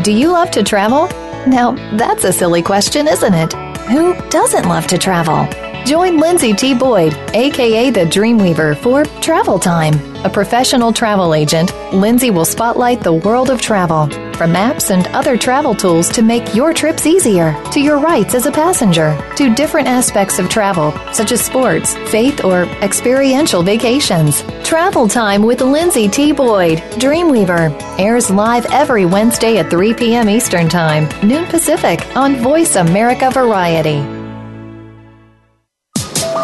Do 0.00 0.12
you 0.12 0.30
love 0.30 0.50
to 0.52 0.62
travel? 0.62 1.08
Now, 1.46 1.72
that's 1.98 2.24
a 2.24 2.32
silly 2.32 2.62
question, 2.62 3.06
isn't 3.06 3.34
it? 3.34 3.61
Who 3.90 4.14
doesn't 4.30 4.68
love 4.68 4.86
to 4.88 4.98
travel? 4.98 5.48
Join 5.84 6.18
Lindsay 6.18 6.52
T. 6.52 6.74
Boyd, 6.74 7.12
aka 7.34 7.90
the 7.90 8.04
Dreamweaver, 8.04 8.76
for 8.76 9.04
Travel 9.20 9.58
Time. 9.58 9.94
A 10.24 10.30
professional 10.30 10.92
travel 10.92 11.34
agent, 11.34 11.72
Lindsay 11.92 12.30
will 12.30 12.44
spotlight 12.44 13.00
the 13.00 13.12
world 13.12 13.50
of 13.50 13.60
travel, 13.60 14.06
from 14.34 14.52
maps 14.52 14.90
and 14.90 15.08
other 15.08 15.36
travel 15.36 15.74
tools 15.74 16.08
to 16.10 16.22
make 16.22 16.54
your 16.54 16.72
trips 16.72 17.04
easier, 17.04 17.60
to 17.72 17.80
your 17.80 17.98
rights 17.98 18.36
as 18.36 18.46
a 18.46 18.52
passenger, 18.52 19.18
to 19.36 19.52
different 19.54 19.88
aspects 19.88 20.38
of 20.38 20.48
travel, 20.48 20.94
such 21.12 21.32
as 21.32 21.44
sports, 21.44 21.96
faith, 22.12 22.44
or 22.44 22.62
experiential 22.80 23.64
vacations. 23.64 24.44
Travel 24.62 25.08
Time 25.08 25.42
with 25.42 25.62
Lindsay 25.62 26.08
T. 26.08 26.30
Boyd, 26.30 26.78
Dreamweaver, 27.02 27.76
airs 27.98 28.30
live 28.30 28.66
every 28.66 29.04
Wednesday 29.04 29.58
at 29.58 29.68
3 29.68 29.94
p.m. 29.94 30.28
Eastern 30.30 30.68
Time, 30.68 31.08
noon 31.28 31.44
Pacific, 31.46 32.06
on 32.16 32.36
Voice 32.36 32.76
America 32.76 33.32
Variety. 33.32 34.21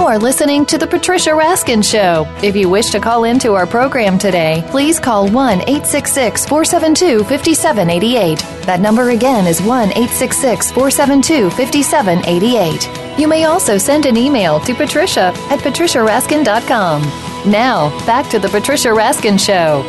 You 0.00 0.06
are 0.06 0.18
listening 0.18 0.64
to 0.64 0.78
The 0.78 0.86
Patricia 0.86 1.28
Raskin 1.28 1.84
Show. 1.84 2.24
If 2.42 2.56
you 2.56 2.70
wish 2.70 2.88
to 2.88 2.98
call 2.98 3.24
into 3.24 3.52
our 3.52 3.66
program 3.66 4.16
today, 4.16 4.64
please 4.70 4.98
call 4.98 5.28
1 5.28 5.60
866 5.60 6.46
472 6.46 7.22
5788. 7.24 8.38
That 8.64 8.80
number 8.80 9.10
again 9.10 9.46
is 9.46 9.60
1 9.60 9.90
866 9.90 10.70
472 10.72 11.50
5788. 11.50 13.20
You 13.20 13.28
may 13.28 13.44
also 13.44 13.76
send 13.76 14.06
an 14.06 14.16
email 14.16 14.58
to 14.60 14.74
patricia 14.74 15.34
at 15.50 15.58
patriciaraskin.com. 15.58 17.02
Now, 17.52 17.90
back 18.06 18.30
to 18.30 18.38
the 18.38 18.48
Patricia 18.48 18.88
Raskin 18.88 19.38
Show. 19.38 19.84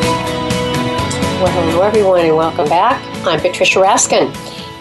Well, 1.41 1.51
hello, 1.53 1.83
everyone, 1.83 2.25
and 2.25 2.35
welcome 2.35 2.67
back. 2.67 3.01
I'm 3.25 3.39
Patricia 3.39 3.79
Raskin, 3.79 4.35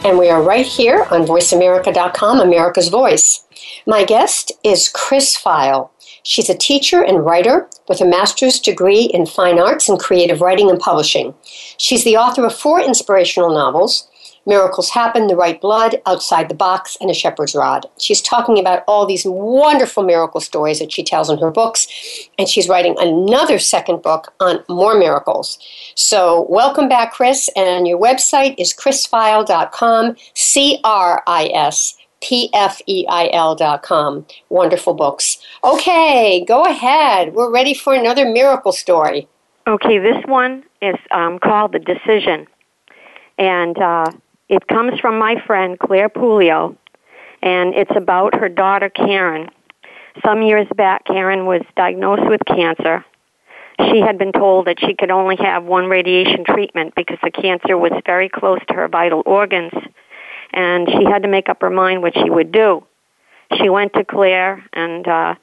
and 0.04 0.18
we 0.18 0.28
are 0.28 0.42
right 0.42 0.66
here 0.66 1.06
on 1.12 1.25
VoiceAmerica.com, 1.25 2.40
America's 2.40 2.88
Voice. 2.88 3.44
My 3.86 4.04
guest 4.04 4.52
is 4.62 4.88
Cris 4.88 5.36
Pfeil. 5.36 5.90
She's 6.22 6.50
a 6.50 6.56
teacher 6.56 7.02
and 7.02 7.25
writer 7.25 7.68
with 7.88 8.00
a 8.00 8.04
master's 8.04 8.60
degree 8.60 9.02
in 9.02 9.26
fine 9.26 9.58
arts 9.58 9.88
and 9.88 9.99
creative 9.99 10.40
writing 10.40 10.71
and 10.71 10.78
publishing. 10.78 11.34
She's 11.78 12.04
the 12.04 12.16
author 12.16 12.45
of 12.45 12.54
four 12.54 12.80
inspirational 12.80 13.50
novels 13.50 14.08
Miracles 14.47 14.90
Happen, 14.90 15.26
The 15.26 15.36
Right 15.36 15.60
Blood, 15.60 16.00
Outside 16.06 16.49
the 16.49 16.54
Box, 16.54 16.97
and 17.00 17.10
A 17.10 17.14
Shepherd's 17.14 17.54
Rod. 17.54 17.86
She's 17.99 18.23
talking 18.23 18.58
about 18.58 18.82
all 18.88 19.06
these 19.06 19.25
wonderful 19.25 20.02
miracle 20.02 20.40
stories 20.40 20.78
that 20.78 20.92
she 20.92 21.04
tells 21.04 21.28
in 21.28 21.38
her 21.38 21.50
books, 21.50 21.86
and 22.38 22.49
she's 22.49 22.68
writing 22.68 22.97
another 22.99 23.58
second 23.58 24.02
book 24.02 24.32
on 24.40 24.64
more 24.68 24.99
miracles. 24.99 25.58
So, 25.95 26.47
welcome 26.49 26.88
back, 26.88 27.12
Cris, 27.12 27.50
and 27.54 27.86
your 27.86 28.00
website 28.00 28.54
is 28.58 28.75
crispfeil.com, 28.75 30.16
C 30.34 30.80
R 30.84 31.23
I 31.26 31.50
S. 31.52 31.97
P-F-E-I-L 32.23 33.54
dot 33.56 33.83
com. 33.83 34.26
Wonderful 34.49 34.95
books. 34.95 35.39
Okay, 35.65 36.45
go 36.47 36.65
ahead. 36.65 37.35
We're 37.35 37.50
ready 37.50 37.75
for 37.75 37.95
another 37.95 38.30
miracle 38.30 38.73
story. 38.73 39.28
Okay, 39.67 39.99
this 39.99 40.23
one 40.26 40.65
is 40.83 40.97
um, 41.11 41.39
called 41.39 41.73
The 41.73 41.78
Decision. 41.78 42.47
And 43.39 43.78
uh, 43.78 44.11
it 44.49 44.67
comes 44.67 44.99
from 45.00 45.19
my 45.19 45.41
friend 45.47 45.78
Claire 45.78 46.09
Pulio, 46.09 46.76
and 47.43 47.75
it's 47.75 47.95
about 47.97 48.35
her 48.35 48.49
daughter 48.49 48.91
Karen. 48.91 49.49
Some 50.25 50.43
years 50.43 50.67
back, 50.76 51.04
Karen 51.06 51.47
was 51.47 51.63
diagnosed 51.76 52.28
with 52.28 52.41
cancer. 52.47 53.04
She 53.91 54.00
had 54.00 54.19
been 54.19 54.33
told 54.33 54.67
that 54.67 54.78
she 54.80 54.95
could 54.95 55.11
only 55.11 55.37
have 55.37 55.65
one 55.65 55.87
radiation 55.87 56.45
treatment 56.45 56.95
because 56.95 57.19
the 57.23 57.30
cancer 57.30 57.78
was 57.78 57.93
very 58.04 58.28
close 58.28 58.59
to 58.69 58.75
her 58.75 58.89
vital 58.89 59.23
organs, 59.25 59.73
and 60.52 60.89
she 60.89 61.04
had 61.04 61.23
to 61.23 61.28
make 61.28 61.49
up 61.49 61.60
her 61.60 61.71
mind 61.71 62.02
what 62.02 62.15
she 62.15 62.28
would 62.28 62.52
do. 62.52 62.84
She 63.56 63.69
went 63.69 63.93
to 63.95 64.04
Claire 64.04 64.65
and 64.73 65.06
uh, 65.06 65.34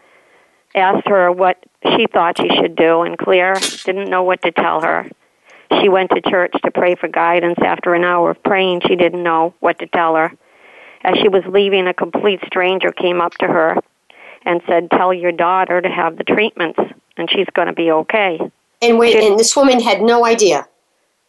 asked 0.76 1.08
her 1.08 1.32
what 1.32 1.64
she 1.84 2.08
thought 2.08 2.40
she 2.40 2.50
should 2.56 2.76
do, 2.76 3.02
and 3.02 3.18
Claire 3.18 3.56
didn't 3.84 4.10
know 4.10 4.24
what 4.24 4.42
to 4.44 4.52
tell 4.52 4.82
her. 4.82 5.10
She 5.82 5.90
went 5.90 6.12
to 6.12 6.22
church 6.22 6.54
to 6.64 6.72
pray 6.72 6.96
for 6.96 7.10
guidance. 7.10 7.60
After 7.62 7.94
an 7.94 8.06
hour 8.06 8.32
of 8.32 8.42
praying, 8.44 8.82
she 8.88 8.96
didn't 8.96 9.24
know 9.24 9.54
what 9.60 9.80
to 9.80 9.88
tell 9.88 10.16
her. 10.16 10.32
As 11.04 11.18
she 11.18 11.28
was 11.28 11.44
leaving, 11.46 11.88
a 11.88 11.94
complete 11.94 12.40
stranger 12.46 12.92
came 12.92 13.20
up 13.22 13.34
to 13.40 13.48
her 13.48 13.78
and 14.46 14.62
said, 14.68 14.90
Tell 14.90 15.14
your 15.14 15.34
daughter 15.34 15.82
to 15.82 15.90
have 15.90 16.18
the 16.18 16.24
treatments 16.24 16.80
and 17.18 17.30
she's 17.30 17.48
going 17.54 17.68
to 17.68 17.74
be 17.74 17.92
okay. 17.92 18.40
And 18.82 19.00
wait, 19.00 19.16
and 19.16 19.40
this 19.40 19.56
woman 19.56 19.80
had 19.80 20.02
no 20.02 20.26
idea? 20.26 20.68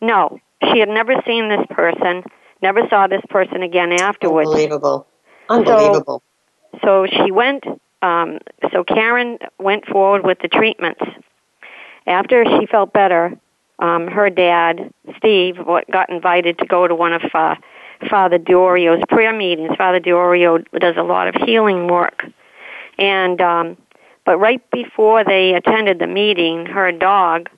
No. 0.01 0.38
She 0.62 0.81
had 0.81 0.88
never 0.88 1.14
seen 1.27 1.49
this 1.49 1.64
person, 1.71 2.23
never 2.62 2.87
saw 2.88 3.07
this 3.07 3.23
person 3.29 3.62
again 3.62 3.92
afterwards. 3.92 4.49
Unbelievable. 4.49 5.07
Unbelievable. 5.49 6.23
So, 6.73 6.79
so 6.83 7.07
she 7.07 7.31
went, 7.31 7.64
um, 8.03 8.38
so 8.73 8.85
Karen 8.85 9.38
went 9.59 9.87
forward 9.87 10.25
with 10.25 10.38
the 10.40 10.49
treatments. 10.49 11.01
After 12.07 12.44
she 12.44 12.66
felt 12.66 12.92
better, 12.92 13.38
um, 13.79 14.09
her 14.09 14.31
dad, 14.31 14.92
Steve, 15.18 15.57
got 15.92 16.11
invited 16.11 16.59
to 16.59 16.66
go 16.66 16.88
to 16.88 16.94
one 16.94 17.12
of 17.12 17.23
uh, 17.35 17.55
Father 18.09 18.38
Diorio's 18.38 19.03
prayer 19.09 19.33
meetings. 19.33 19.71
Father 19.77 20.01
Diorio 20.01 20.64
does 20.79 20.97
a 20.97 21.03
lot 21.03 21.29
of 21.29 21.35
healing 21.42 21.87
work, 21.87 22.25
and 22.99 23.40
um, 23.40 23.77
but 24.25 24.38
right 24.38 24.62
before 24.71 25.25
they 25.25 25.55
attended 25.55 25.99
the 25.99 26.07
meeting, 26.07 26.66
her 26.66 26.92
dog, 26.92 27.49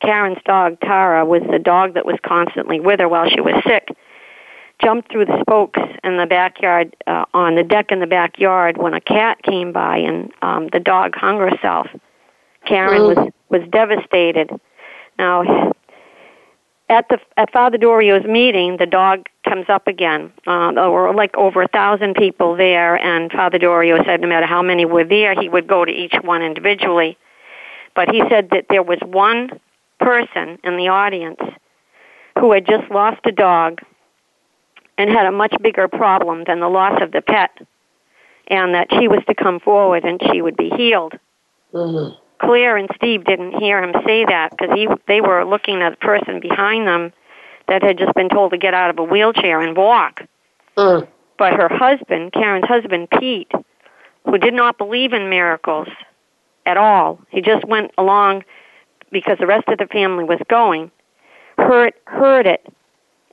Karen's 0.00 0.42
dog 0.44 0.80
Tara, 0.80 1.24
was 1.24 1.42
the 1.50 1.58
dog 1.58 1.94
that 1.94 2.06
was 2.06 2.18
constantly 2.24 2.80
with 2.80 3.00
her 3.00 3.08
while 3.08 3.28
she 3.28 3.40
was 3.40 3.54
sick. 3.66 3.88
Jumped 4.82 5.12
through 5.12 5.26
the 5.26 5.38
spokes 5.40 5.80
in 6.02 6.16
the 6.16 6.26
backyard, 6.26 6.96
uh, 7.06 7.26
on 7.34 7.54
the 7.54 7.62
deck 7.62 7.90
in 7.90 8.00
the 8.00 8.06
backyard, 8.06 8.78
when 8.78 8.94
a 8.94 9.00
cat 9.00 9.42
came 9.42 9.72
by 9.72 9.98
and 9.98 10.32
um, 10.42 10.68
the 10.72 10.80
dog 10.80 11.14
hung 11.14 11.38
herself. 11.38 11.86
Karen 12.66 13.02
mm. 13.02 13.16
was 13.16 13.32
was 13.50 13.68
devastated 13.70 14.50
now, 15.20 15.74
at 16.88 17.06
the 17.10 17.18
at 17.36 17.52
Father 17.52 17.76
Diorio's 17.76 18.26
meeting, 18.26 18.78
the 18.78 18.86
dog 18.86 19.28
comes 19.46 19.66
up 19.68 19.86
again. 19.86 20.32
Uh, 20.46 20.72
there 20.72 20.90
were 20.90 21.12
like 21.12 21.36
over 21.36 21.60
a 21.60 21.68
thousand 21.68 22.14
people 22.14 22.56
there, 22.56 22.96
and 22.96 23.30
Father 23.30 23.58
Diorio 23.58 24.02
said 24.06 24.22
no 24.22 24.28
matter 24.28 24.46
how 24.46 24.62
many 24.62 24.86
were 24.86 25.04
there, 25.04 25.38
he 25.38 25.50
would 25.50 25.66
go 25.66 25.84
to 25.84 25.92
each 25.92 26.14
one 26.22 26.40
individually. 26.40 27.18
But 27.94 28.08
he 28.08 28.22
said 28.30 28.48
that 28.52 28.64
there 28.70 28.82
was 28.82 28.98
one 29.04 29.60
person 30.00 30.58
in 30.64 30.78
the 30.78 30.88
audience 30.88 31.40
who 32.38 32.52
had 32.52 32.66
just 32.66 32.90
lost 32.90 33.20
a 33.24 33.32
dog 33.32 33.80
and 35.00 35.10
had 35.10 35.26
a 35.26 35.32
much 35.32 35.54
bigger 35.62 35.88
problem 35.88 36.44
than 36.46 36.60
the 36.60 36.68
loss 36.68 37.00
of 37.02 37.12
the 37.12 37.22
pet, 37.22 37.50
and 38.48 38.74
that 38.74 38.88
she 38.90 39.08
was 39.08 39.22
to 39.28 39.34
come 39.34 39.60
forward 39.60 40.04
and 40.04 40.20
she 40.30 40.42
would 40.42 40.56
be 40.56 40.70
healed. 40.76 41.14
Mm-hmm. 41.72 42.16
Claire 42.44 42.76
and 42.76 42.88
Steve 42.96 43.24
didn't 43.24 43.58
hear 43.58 43.82
him 43.82 43.94
say 44.06 44.24
that 44.24 44.50
because 44.50 44.74
he 44.74 44.88
they 45.06 45.20
were 45.20 45.44
looking 45.44 45.82
at 45.82 45.90
the 45.90 45.96
person 45.96 46.40
behind 46.40 46.86
them 46.86 47.12
that 47.68 47.82
had 47.82 47.98
just 47.98 48.14
been 48.14 48.28
told 48.28 48.52
to 48.52 48.58
get 48.58 48.74
out 48.74 48.90
of 48.90 48.98
a 48.98 49.04
wheelchair 49.04 49.60
and 49.60 49.76
walk. 49.76 50.22
Mm. 50.76 51.06
But 51.38 51.54
her 51.54 51.68
husband, 51.70 52.32
Karen's 52.32 52.66
husband, 52.66 53.08
Pete, 53.18 53.52
who 54.24 54.38
did 54.38 54.54
not 54.54 54.78
believe 54.78 55.12
in 55.12 55.30
miracles, 55.30 55.88
at 56.66 56.76
all. 56.76 57.18
He 57.30 57.40
just 57.40 57.64
went 57.64 57.90
along 57.98 58.44
because 59.10 59.38
the 59.38 59.46
rest 59.46 59.68
of 59.68 59.78
the 59.78 59.86
family 59.86 60.24
was 60.24 60.38
going. 60.48 60.90
Heard 61.58 61.94
heard 62.06 62.46
it, 62.46 62.66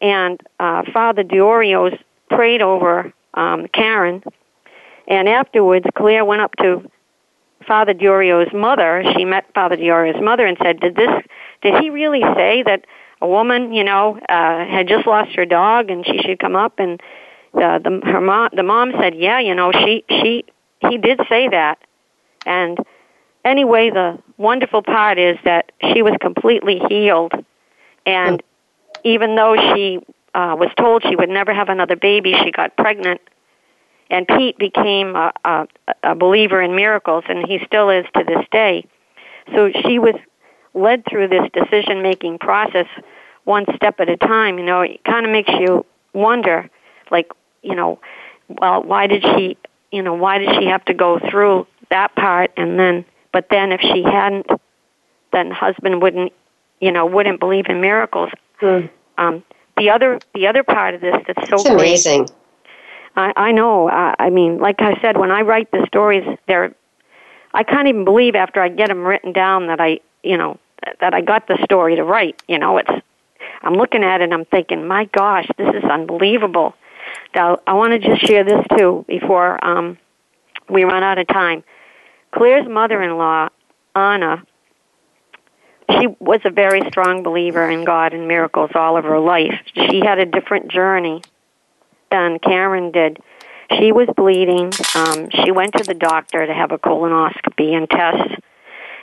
and 0.01 0.39
uh, 0.59 0.83
Father 0.93 1.23
Diorios 1.23 1.97
prayed 2.29 2.61
over 2.61 3.13
um, 3.33 3.67
Karen, 3.73 4.23
and 5.07 5.29
afterwards 5.29 5.85
Claire 5.95 6.25
went 6.25 6.41
up 6.41 6.55
to 6.57 6.89
Father 7.65 7.93
Diorio's 7.93 8.53
mother. 8.53 9.03
She 9.15 9.25
met 9.25 9.45
Father 9.53 9.75
Diorio's 9.75 10.21
mother 10.21 10.45
and 10.45 10.57
said, 10.61 10.79
"Did 10.79 10.95
this? 10.95 11.09
Did 11.61 11.81
he 11.81 11.89
really 11.89 12.21
say 12.35 12.63
that 12.63 12.85
a 13.21 13.27
woman, 13.27 13.73
you 13.73 13.83
know, 13.83 14.17
uh, 14.29 14.65
had 14.65 14.87
just 14.87 15.07
lost 15.07 15.35
her 15.35 15.45
dog 15.45 15.89
and 15.89 16.05
she 16.05 16.19
should 16.19 16.39
come 16.39 16.55
up?" 16.55 16.79
And 16.79 17.01
the 17.53 17.79
the 17.83 18.11
her 18.11 18.21
mom 18.21 18.49
the 18.53 18.63
mom 18.63 18.93
said, 18.99 19.15
"Yeah, 19.15 19.39
you 19.39 19.55
know, 19.55 19.71
she 19.71 20.03
she 20.09 20.45
he 20.81 20.97
did 20.97 21.19
say 21.29 21.49
that." 21.49 21.79
And 22.45 22.77
anyway, 23.43 23.89
the 23.89 24.19
wonderful 24.37 24.81
part 24.81 25.17
is 25.19 25.37
that 25.43 25.71
she 25.91 26.01
was 26.01 26.13
completely 26.21 26.79
healed, 26.87 27.33
and 28.05 28.41
even 29.07 29.35
though 29.35 29.55
she 29.73 29.99
uh, 30.33 30.55
was 30.57 30.69
told 30.77 31.03
she 31.03 31.15
would 31.15 31.29
never 31.29 31.53
have 31.53 31.69
another 31.69 31.95
baby, 31.95 32.35
she 32.43 32.51
got 32.51 32.75
pregnant. 32.75 33.21
And 34.09 34.27
Pete 34.27 34.57
became 34.57 35.15
a, 35.15 35.31
a, 35.43 35.67
a 36.03 36.15
believer 36.15 36.61
in 36.61 36.75
miracles, 36.75 37.23
and 37.27 37.45
he 37.45 37.59
still 37.65 37.89
is 37.89 38.05
to 38.15 38.23
this 38.25 38.45
day. 38.51 38.85
So 39.53 39.71
she 39.85 39.99
was 39.99 40.15
led 40.73 41.03
through 41.09 41.29
this 41.29 41.49
decision 41.53 42.01
making 42.01 42.39
process 42.39 42.87
one 43.45 43.65
step 43.75 43.99
at 43.99 44.09
a 44.09 44.17
time. 44.17 44.59
You 44.59 44.65
know, 44.65 44.81
it 44.81 45.03
kind 45.03 45.25
of 45.25 45.31
makes 45.31 45.49
you 45.49 45.85
wonder, 46.13 46.69
like, 47.11 47.31
you 47.63 47.75
know, 47.75 47.99
well, 48.47 48.83
why 48.83 49.07
did 49.07 49.23
she, 49.23 49.57
you 49.91 50.01
know, 50.01 50.13
why 50.13 50.37
did 50.37 50.49
she 50.59 50.67
have 50.67 50.83
to 50.85 50.93
go 50.93 51.19
through 51.29 51.67
that 51.89 52.15
part 52.15 52.51
and 52.57 52.79
then, 52.79 53.05
but 53.31 53.47
then 53.49 53.71
if 53.71 53.81
she 53.81 54.03
hadn't, 54.03 54.47
then 55.31 55.51
husband 55.51 56.01
wouldn't, 56.01 56.31
you 56.79 56.91
know, 56.91 57.05
wouldn't 57.05 57.39
believe 57.39 57.65
in 57.67 57.81
miracles. 57.81 58.29
Mm. 58.61 58.89
Um, 59.17 59.43
the 59.77 59.89
other, 59.89 60.19
the 60.33 60.47
other 60.47 60.63
part 60.63 60.95
of 60.95 61.01
this 61.01 61.15
that's 61.27 61.49
so 61.49 61.55
it's 61.55 61.65
amazing. 61.65 62.25
Great, 62.25 62.37
I, 63.15 63.33
I 63.35 63.51
know. 63.51 63.89
I, 63.89 64.15
I 64.19 64.29
mean, 64.29 64.59
like 64.59 64.81
I 64.81 64.99
said, 65.01 65.17
when 65.17 65.31
I 65.31 65.41
write 65.41 65.71
the 65.71 65.85
stories, 65.87 66.23
they're, 66.47 66.73
I 67.53 67.63
can't 67.63 67.87
even 67.87 68.05
believe 68.05 68.35
after 68.35 68.61
I 68.61 68.69
get 68.69 68.89
them 68.89 69.03
written 69.03 69.33
down 69.33 69.67
that 69.67 69.81
I, 69.81 69.99
you 70.23 70.37
know, 70.37 70.59
that 70.99 71.13
I 71.13 71.21
got 71.21 71.47
the 71.47 71.57
story 71.63 71.95
to 71.95 72.03
write. 72.03 72.41
You 72.47 72.59
know, 72.59 72.77
it's, 72.77 72.91
I'm 73.61 73.73
looking 73.73 74.03
at 74.03 74.21
it 74.21 74.25
and 74.25 74.33
I'm 74.33 74.45
thinking, 74.45 74.87
my 74.87 75.05
gosh, 75.05 75.47
this 75.57 75.73
is 75.75 75.83
unbelievable. 75.83 76.75
Now, 77.33 77.59
I 77.65 77.73
want 77.73 77.93
to 77.93 77.99
just 77.99 78.25
share 78.25 78.43
this 78.43 78.63
too 78.77 79.05
before 79.07 79.63
um, 79.65 79.97
we 80.69 80.83
run 80.83 81.03
out 81.03 81.17
of 81.17 81.27
time. 81.27 81.63
Claire's 82.31 82.67
mother-in-law, 82.67 83.49
Anna, 83.95 84.43
she 85.89 86.07
was 86.19 86.41
a 86.45 86.49
very 86.49 86.81
strong 86.89 87.23
believer 87.23 87.69
in 87.69 87.85
God 87.85 88.13
and 88.13 88.27
miracles 88.27 88.71
all 88.75 88.97
of 88.97 89.05
her 89.05 89.19
life. 89.19 89.55
She 89.73 90.01
had 90.03 90.19
a 90.19 90.25
different 90.25 90.69
journey 90.69 91.21
than 92.11 92.39
Karen 92.39 92.91
did. 92.91 93.19
She 93.77 93.91
was 93.91 94.07
bleeding. 94.15 94.71
Um, 94.95 95.29
she 95.29 95.51
went 95.51 95.73
to 95.73 95.83
the 95.83 95.93
doctor 95.93 96.45
to 96.45 96.53
have 96.53 96.71
a 96.71 96.77
colonoscopy 96.77 97.73
and 97.73 97.89
tests. 97.89 98.33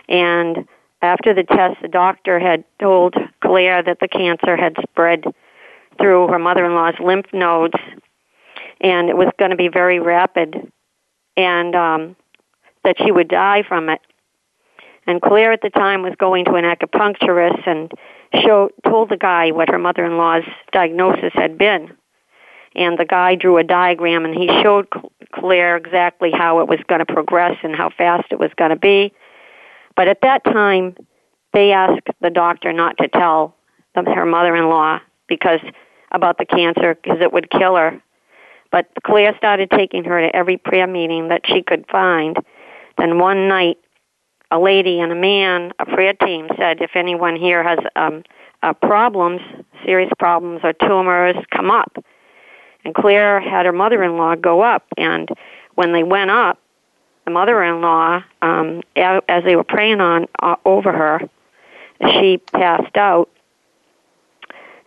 And 0.09 0.69
after 1.03 1.35
the 1.35 1.43
test, 1.43 1.83
the 1.83 1.89
doctor 1.89 2.39
had 2.39 2.65
told 2.81 3.15
Claire 3.41 3.83
that 3.83 4.01
the 4.01 4.09
cancer 4.09 4.57
had 4.57 4.77
spread 4.83 5.25
through 5.99 6.29
her 6.29 6.39
mother-in-law's 6.39 6.99
lymph 6.99 7.27
nodes, 7.33 7.75
and 8.81 9.09
it 9.09 9.17
was 9.17 9.29
going 9.39 9.51
to 9.51 9.57
be 9.57 9.69
very 9.69 10.01
rapid, 10.01 10.73
and 11.37 11.75
um, 11.75 12.17
that 12.85 12.97
she 12.99 13.13
would 13.13 13.29
die 13.29 13.63
from 13.67 13.89
it. 13.89 14.01
And 15.07 15.21
Claire 15.21 15.53
at 15.53 15.61
the 15.63 15.71
time 15.71 16.03
was 16.03 16.15
going 16.19 16.45
to 16.47 16.55
an 16.55 16.65
acupuncturist 16.65 17.67
and 17.67 17.93
showed, 18.43 18.73
told 18.85 19.11
the 19.11 19.17
guy 19.17 19.51
what 19.51 19.69
her 19.69 19.79
mother-in-law's 19.79 20.45
diagnosis 20.73 21.33
had 21.35 21.59
been. 21.59 21.93
And 22.75 22.99
the 22.99 23.05
guy 23.05 23.35
drew 23.35 23.59
a 23.59 23.65
diagram 23.65 24.25
and 24.25 24.35
he 24.35 24.49
showed 24.63 24.89
Claire 25.33 25.77
exactly 25.77 26.31
how 26.33 26.61
it 26.61 26.69
was 26.69 26.81
going 26.89 27.05
to 27.05 27.07
progress 27.07 27.57
and 27.63 27.75
how 27.77 27.91
fast 27.91 28.27
it 28.31 28.39
was 28.39 28.51
going 28.57 28.71
to 28.71 28.77
be. 28.77 29.13
But 29.95 30.09
at 30.09 30.23
that 30.23 30.43
time, 30.45 30.97
they 31.53 31.71
asked 31.71 32.09
the 32.21 32.31
doctor 32.31 32.73
not 32.73 32.97
to 32.99 33.09
tell 33.09 33.55
her 33.95 34.27
mother-in-law 34.27 34.99
because 35.29 35.61
about 36.11 36.39
the 36.39 36.45
cancer 36.45 36.95
because 36.95 37.21
it 37.21 37.33
would 37.33 37.51
kill 37.51 37.77
her. 37.77 38.03
But 38.73 38.89
Claire 39.05 39.37
started 39.37 39.71
taking 39.71 40.03
her 40.05 40.21
to 40.21 40.35
every 40.35 40.57
prayer 40.57 40.89
meeting 40.89 41.29
that 41.29 41.43
she 41.47 41.63
could 41.63 41.87
find. 41.89 42.37
Then 42.99 43.19
one 43.19 43.47
night, 43.47 43.79
a 44.51 44.59
lady 44.59 45.01
and 45.01 45.11
a 45.11 45.15
man, 45.15 45.73
a 45.79 45.87
prayer 45.87 46.13
team 46.15 46.49
said, 46.57 46.81
if 46.81 46.93
anyone 46.95 47.37
here 47.37 47.63
has 47.63 47.79
um, 47.97 48.23
uh, 48.63 48.73
problems, 48.73 49.41
serious 49.85 50.11
problems 50.19 50.61
or 50.63 50.73
tumors, 50.73 51.37
come 51.55 51.71
up. 51.71 51.97
And 52.85 52.95
Claire 52.95 53.41
had 53.41 53.67
her 53.67 53.73
mother-in-law 53.73 54.37
go 54.37 54.61
up, 54.61 54.85
and 54.97 55.29
when 55.75 55.93
they 55.93 56.03
went 56.03 56.31
up, 56.31 56.59
the 57.25 57.31
mother-in-law, 57.31 58.23
um, 58.43 58.83
as 58.97 59.45
they 59.45 59.57
were 59.57 59.65
praying 59.65 60.01
on 60.01 60.27
uh, 60.43 60.57
over 60.65 60.93
her, 60.93 61.21
she 62.13 62.39
passed 62.53 62.97
out. 62.97 63.31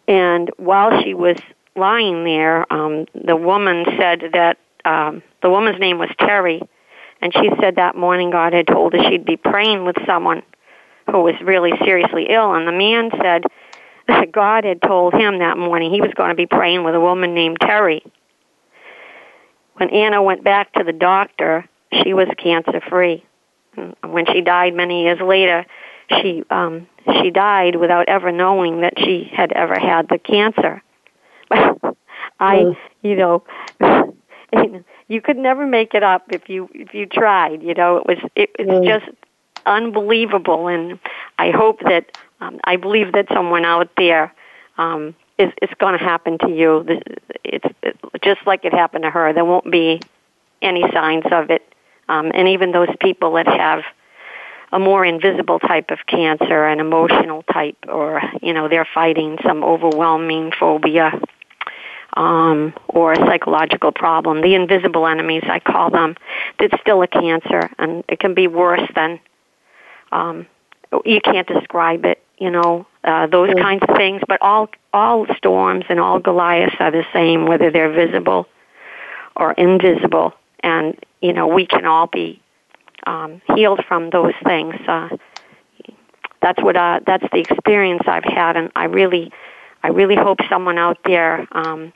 And 0.08 0.52
while 0.58 1.02
she 1.02 1.13
was 1.13 1.38
lying 1.76 2.24
there, 2.24 2.72
um, 2.72 3.06
the 3.15 3.36
woman 3.36 3.86
said 4.00 4.30
that 4.34 4.58
um, 4.86 5.24
the 5.41 5.50
woman's 5.50 5.80
name 5.80 5.98
was 5.98 6.10
Terry, 6.20 6.62
and 7.21 7.34
she 7.34 7.49
said 7.62 7.75
that 7.75 7.95
morning 7.95 8.30
God 8.32 8.53
had 8.53 8.67
told 8.67 8.93
her 8.93 8.99
she'd 9.10 9.25
be 9.25 9.38
praying 9.38 9.86
with 9.86 9.95
someone 10.06 10.43
who 11.10 11.21
was 11.23 11.36
really 11.41 11.71
seriously 11.84 12.27
ill. 12.30 12.53
And 12.53 12.67
the 12.67 12.71
man 12.71 13.10
said 13.21 13.43
that 14.08 14.32
God 14.32 14.63
had 14.63 14.82
told 14.82 15.13
him 15.13 15.39
that 15.39 15.58
morning 15.58 15.91
he 15.91 16.01
was 16.01 16.12
going 16.15 16.30
to 16.30 16.36
be 16.36 16.45
praying 16.45 16.84
with 16.84 16.95
a 16.95 16.99
woman 16.99 17.34
named 17.34 17.58
Terry. 17.60 18.03
When 19.73 19.89
Anna 19.89 20.21
went 20.21 20.43
back 20.43 20.73
to 20.73 20.84
the 20.84 20.93
doctor, 20.93 21.67
she 22.03 22.13
was 22.13 22.27
cancer 22.38 22.82
free. 22.89 23.23
When 24.03 24.25
she 24.25 24.41
died 24.41 24.73
many 24.73 25.03
years 25.03 25.19
later, 25.21 25.65
she 26.10 26.43
um, 26.49 26.88
she 27.21 27.30
died 27.30 27.75
without 27.75 28.10
ever 28.10 28.32
knowing 28.32 28.82
that 28.82 28.93
she 28.97 29.30
had 29.32 29.51
ever 29.51 29.80
had 29.80 30.08
the 30.10 30.17
cancer. 30.17 30.82
I, 32.39 32.75
you 33.03 33.15
know, 33.15 33.43
you 33.82 34.84
could 35.22 35.38
never 35.38 35.65
make 35.65 35.93
it 35.93 36.04
up 36.04 36.32
if 36.32 36.50
you 36.50 36.70
if 36.74 36.93
you 36.93 37.06
tried. 37.06 37.63
You 37.63 37.74
know, 37.74 37.98
it 37.98 38.06
was 38.06 38.17
it 38.36 38.52
was 38.60 38.80
mm. 38.80 38.86
just 38.86 39.10
unbelievable, 39.65 40.67
and 40.67 41.00
I 41.38 41.52
hope 41.52 41.80
that 41.82 42.17
um, 42.41 42.60
I 42.63 42.76
believe 42.76 43.13
that 43.13 43.28
someone 43.34 43.65
out 43.65 43.89
there 43.98 44.34
um, 44.78 45.15
is 45.38 45.52
is 45.62 45.70
going 45.80 45.98
to 45.98 46.04
happen 46.04 46.38
to 46.39 46.50
you. 46.50 46.86
It's, 47.43 47.65
it's 47.84 48.24
just 48.24 48.46
like 48.46 48.65
it 48.65 48.74
happened 48.74 49.04
to 49.04 49.10
her. 49.10 49.34
There 49.34 49.46
won't 49.46 49.72
be 49.72 50.02
any 50.62 50.84
signs 50.91 51.26
of 51.32 51.50
it, 51.50 51.74
um, 52.10 52.32
and 52.34 52.48
even 52.48 52.72
those 52.72 52.93
people 53.00 53.34
that 53.34 53.48
have 53.48 53.84
a 54.74 54.80
more 54.80 55.06
invisible 55.06 55.60
type 55.60 55.91
of 55.91 56.00
cancer, 56.08 56.65
an 56.65 56.82
emotional 56.82 57.43
type, 57.43 57.78
or 57.88 58.22
you 58.41 58.54
know 58.54 58.67
they're 58.67 58.88
fighting 58.93 59.38
some 59.46 59.63
overwhelming 59.63 60.52
phobia 60.52 61.22
um, 62.17 62.73
or 62.88 63.13
a 63.13 63.17
psychological 63.17 63.91
problem. 63.91 64.41
The 64.41 64.56
invisible 64.56 65.06
enemies, 65.06 65.43
I 65.45 65.60
call 65.60 65.91
them, 65.91 66.15
that's 66.60 66.80
still 66.82 67.03
a 67.03 67.08
cancer, 67.08 67.69
and 67.77 68.03
it 68.10 68.19
can 68.19 68.34
be 68.34 68.47
worse 68.47 68.82
than 68.95 69.19
um, 70.12 70.47
you 71.06 71.21
can't 71.21 71.47
describe 71.47 72.06
it. 72.06 72.21
You 72.39 72.51
know 72.51 72.88
uh, 73.03 73.27
those 73.27 73.51
mm. 73.51 73.62
kinds 73.62 73.84
of 73.88 73.95
things. 73.95 74.21
But 74.27 74.41
all 74.41 74.69
all 74.93 75.27
storms 75.38 75.86
and 75.89 75.99
all 75.99 76.19
Goliaths 76.19 76.75
are 76.80 76.91
the 76.91 77.06
same, 77.13 77.45
whether 77.45 77.71
they're 77.71 77.93
visible 77.93 78.47
or 79.36 79.51
invisible. 79.53 80.34
And 80.62 80.97
you 81.21 81.34
know 81.34 81.47
we 81.47 81.67
can 81.67 81.86
all 81.86 82.08
be 82.08 82.41
um, 83.06 83.41
healed 83.56 83.86
from 83.88 84.10
those 84.10 84.34
things. 84.43 84.75
Uh, 84.88 85.10
that's 86.41 86.62
what 86.62 86.75
uh, 86.75 86.99
that's 87.06 87.25
the 87.32 87.39
experience 87.39 88.03
I've 88.08 88.23
had, 88.23 88.58
and 88.58 88.71
I 88.75 88.86
really, 88.86 89.32
I 89.84 89.89
really 89.89 90.15
hope 90.15 90.39
someone 90.49 90.77
out 90.77 90.99
there 91.03 91.47
um, 91.51 91.93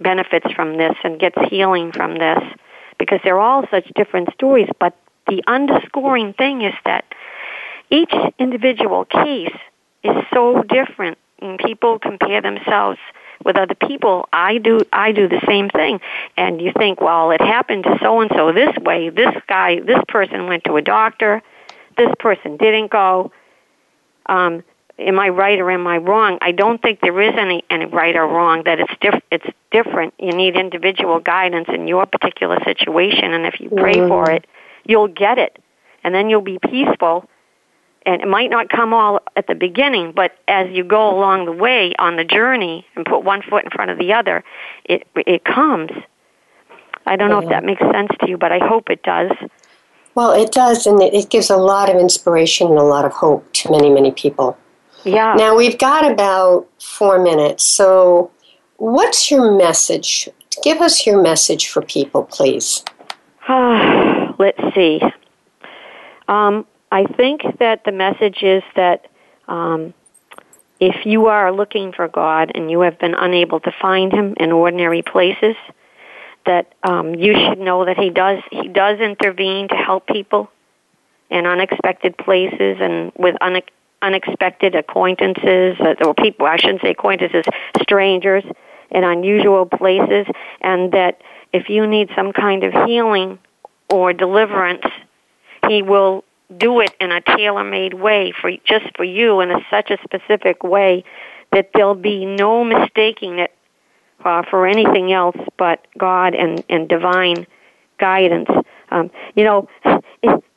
benefits 0.00 0.50
from 0.52 0.76
this 0.76 0.94
and 1.04 1.18
gets 1.18 1.36
healing 1.48 1.92
from 1.92 2.16
this, 2.16 2.42
because 2.98 3.20
they're 3.24 3.40
all 3.40 3.66
such 3.70 3.86
different 3.94 4.32
stories. 4.34 4.68
But 4.78 4.96
the 5.26 5.42
underscoring 5.46 6.32
thing 6.34 6.62
is 6.62 6.74
that 6.84 7.04
each 7.90 8.12
individual 8.38 9.04
case 9.04 9.56
is 10.04 10.16
so 10.32 10.62
different, 10.62 11.18
and 11.40 11.58
people 11.58 11.98
compare 11.98 12.40
themselves 12.40 12.98
with 13.44 13.56
other 13.56 13.74
people, 13.74 14.28
I 14.32 14.58
do 14.58 14.80
I 14.92 15.12
do 15.12 15.28
the 15.28 15.40
same 15.46 15.68
thing. 15.70 16.00
And 16.36 16.60
you 16.60 16.72
think, 16.76 17.00
well, 17.00 17.30
it 17.30 17.40
happened 17.40 17.84
to 17.84 17.98
so 18.02 18.20
and 18.20 18.30
so 18.34 18.52
this 18.52 18.76
way. 18.78 19.10
This 19.10 19.34
guy, 19.46 19.80
this 19.80 20.00
person 20.08 20.46
went 20.46 20.64
to 20.64 20.76
a 20.76 20.82
doctor. 20.82 21.42
This 21.96 22.10
person 22.18 22.56
didn't 22.56 22.90
go. 22.90 23.32
Um, 24.26 24.62
am 24.98 25.18
I 25.18 25.28
right 25.28 25.58
or 25.58 25.70
am 25.70 25.86
I 25.86 25.98
wrong? 25.98 26.38
I 26.40 26.52
don't 26.52 26.80
think 26.82 27.00
there 27.00 27.20
is 27.20 27.34
any 27.38 27.64
any 27.70 27.86
right 27.86 28.16
or 28.16 28.26
wrong. 28.26 28.62
That 28.64 28.80
it's 28.80 28.92
diff- 29.00 29.22
it's 29.30 29.46
different. 29.70 30.14
You 30.18 30.32
need 30.32 30.56
individual 30.56 31.20
guidance 31.20 31.68
in 31.72 31.86
your 31.88 32.06
particular 32.06 32.58
situation, 32.64 33.32
and 33.32 33.46
if 33.46 33.60
you 33.60 33.70
pray 33.70 33.94
mm-hmm. 33.96 34.08
for 34.08 34.30
it, 34.30 34.46
you'll 34.84 35.08
get 35.08 35.38
it. 35.38 35.58
and 36.04 36.14
then 36.14 36.30
you'll 36.30 36.40
be 36.40 36.58
peaceful. 36.58 37.28
And 38.06 38.22
it 38.22 38.28
might 38.28 38.48
not 38.48 38.70
come 38.70 38.94
all 38.94 39.20
at 39.36 39.46
the 39.48 39.54
beginning, 39.54 40.12
but 40.12 40.32
as 40.46 40.70
you 40.70 40.82
go 40.82 41.14
along 41.14 41.44
the 41.44 41.52
way 41.52 41.92
on 41.98 42.16
the 42.16 42.24
journey 42.24 42.86
and 42.94 43.04
put 43.04 43.22
one 43.22 43.42
foot 43.42 43.64
in 43.64 43.70
front 43.70 43.90
of 43.90 43.98
the 43.98 44.14
other, 44.14 44.44
it 44.84 45.06
it 45.14 45.44
comes. 45.44 45.90
I 47.04 47.16
don't 47.16 47.30
know 47.30 47.40
if 47.40 47.48
that 47.48 47.64
makes 47.64 47.80
sense 47.80 48.10
to 48.20 48.28
you, 48.28 48.38
but 48.38 48.52
I 48.52 48.58
hope 48.58 48.88
it 48.90 49.02
does. 49.02 49.32
Well, 50.14 50.32
it 50.32 50.52
does, 50.52 50.86
and 50.86 51.00
it 51.02 51.30
gives 51.30 51.50
a 51.50 51.56
lot 51.56 51.88
of 51.88 51.96
inspiration 51.96 52.68
and 52.68 52.78
a 52.78 52.82
lot 52.82 53.04
of 53.04 53.12
hope 53.12 53.52
to 53.54 53.70
many, 53.70 53.90
many 53.90 54.10
people. 54.10 54.56
Yeah. 55.04 55.34
Now 55.34 55.56
we've 55.56 55.78
got 55.78 56.10
about 56.10 56.68
four 56.80 57.18
minutes. 57.22 57.64
So, 57.64 58.30
what's 58.76 59.30
your 59.30 59.56
message? 59.56 60.28
Give 60.62 60.80
us 60.80 61.06
your 61.06 61.22
message 61.22 61.68
for 61.68 61.82
people, 61.82 62.24
please. 62.24 62.84
Let's 63.48 64.60
see. 64.74 65.00
Um, 66.26 66.66
I 66.90 67.04
think 67.04 67.42
that 67.58 67.84
the 67.84 67.92
message 67.92 68.42
is 68.42 68.62
that 68.76 69.06
um, 69.46 69.94
if 70.80 71.06
you 71.06 71.26
are 71.26 71.52
looking 71.52 71.92
for 71.92 72.08
God 72.08 72.52
and 72.54 72.70
you 72.70 72.80
have 72.80 72.98
been 72.98 73.14
unable 73.14 73.60
to 73.60 73.72
find 73.80 74.12
Him 74.12 74.34
in 74.38 74.52
ordinary 74.52 75.02
places, 75.02 75.56
that 76.46 76.72
um, 76.82 77.14
you 77.14 77.34
should 77.34 77.58
know 77.58 77.84
that 77.84 77.98
He 77.98 78.10
does 78.10 78.42
He 78.50 78.68
does 78.68 79.00
intervene 79.00 79.68
to 79.68 79.74
help 79.74 80.06
people 80.06 80.50
in 81.30 81.46
unexpected 81.46 82.16
places 82.16 82.78
and 82.80 83.12
with 83.16 83.36
une- 83.42 83.62
unexpected 84.02 84.74
acquaintances 84.74 85.76
uh, 85.80 85.94
or 86.04 86.14
people. 86.14 86.46
I 86.46 86.56
shouldn't 86.56 86.82
say 86.82 86.90
acquaintances, 86.90 87.44
strangers 87.82 88.44
in 88.90 89.04
unusual 89.04 89.66
places, 89.66 90.26
and 90.60 90.92
that 90.92 91.20
if 91.52 91.68
you 91.68 91.86
need 91.86 92.10
some 92.16 92.32
kind 92.32 92.64
of 92.64 92.72
healing 92.86 93.38
or 93.90 94.12
deliverance, 94.12 94.84
He 95.68 95.82
will 95.82 96.24
do 96.56 96.80
it 96.80 96.94
in 97.00 97.12
a 97.12 97.20
tailor-made 97.20 97.94
way 97.94 98.32
for 98.40 98.50
just 98.64 98.96
for 98.96 99.04
you 99.04 99.40
in 99.40 99.50
a, 99.50 99.58
such 99.70 99.90
a 99.90 99.98
specific 100.02 100.62
way 100.62 101.04
that 101.52 101.70
there'll 101.74 101.94
be 101.94 102.24
no 102.24 102.64
mistaking 102.64 103.38
it 103.38 103.54
uh, 104.24 104.42
for 104.48 104.66
anything 104.66 105.12
else 105.12 105.36
but 105.58 105.86
God 105.96 106.34
and, 106.34 106.64
and 106.68 106.88
divine 106.88 107.46
guidance. 107.98 108.48
Um, 108.90 109.10
you 109.34 109.44
know, 109.44 109.68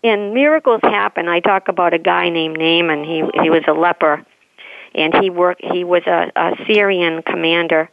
and 0.04 0.34
miracles 0.34 0.82
happen. 0.84 1.28
I 1.28 1.40
talk 1.40 1.68
about 1.68 1.94
a 1.94 2.00
guy 2.00 2.30
named 2.30 2.58
Naaman. 2.58 3.04
He 3.04 3.24
he 3.42 3.50
was 3.50 3.64
a 3.68 3.74
leper, 3.74 4.26
and 4.96 5.14
he 5.22 5.30
worked. 5.30 5.64
He 5.64 5.84
was 5.84 6.04
a, 6.08 6.32
a 6.36 6.52
Syrian 6.68 7.22
commander. 7.22 7.90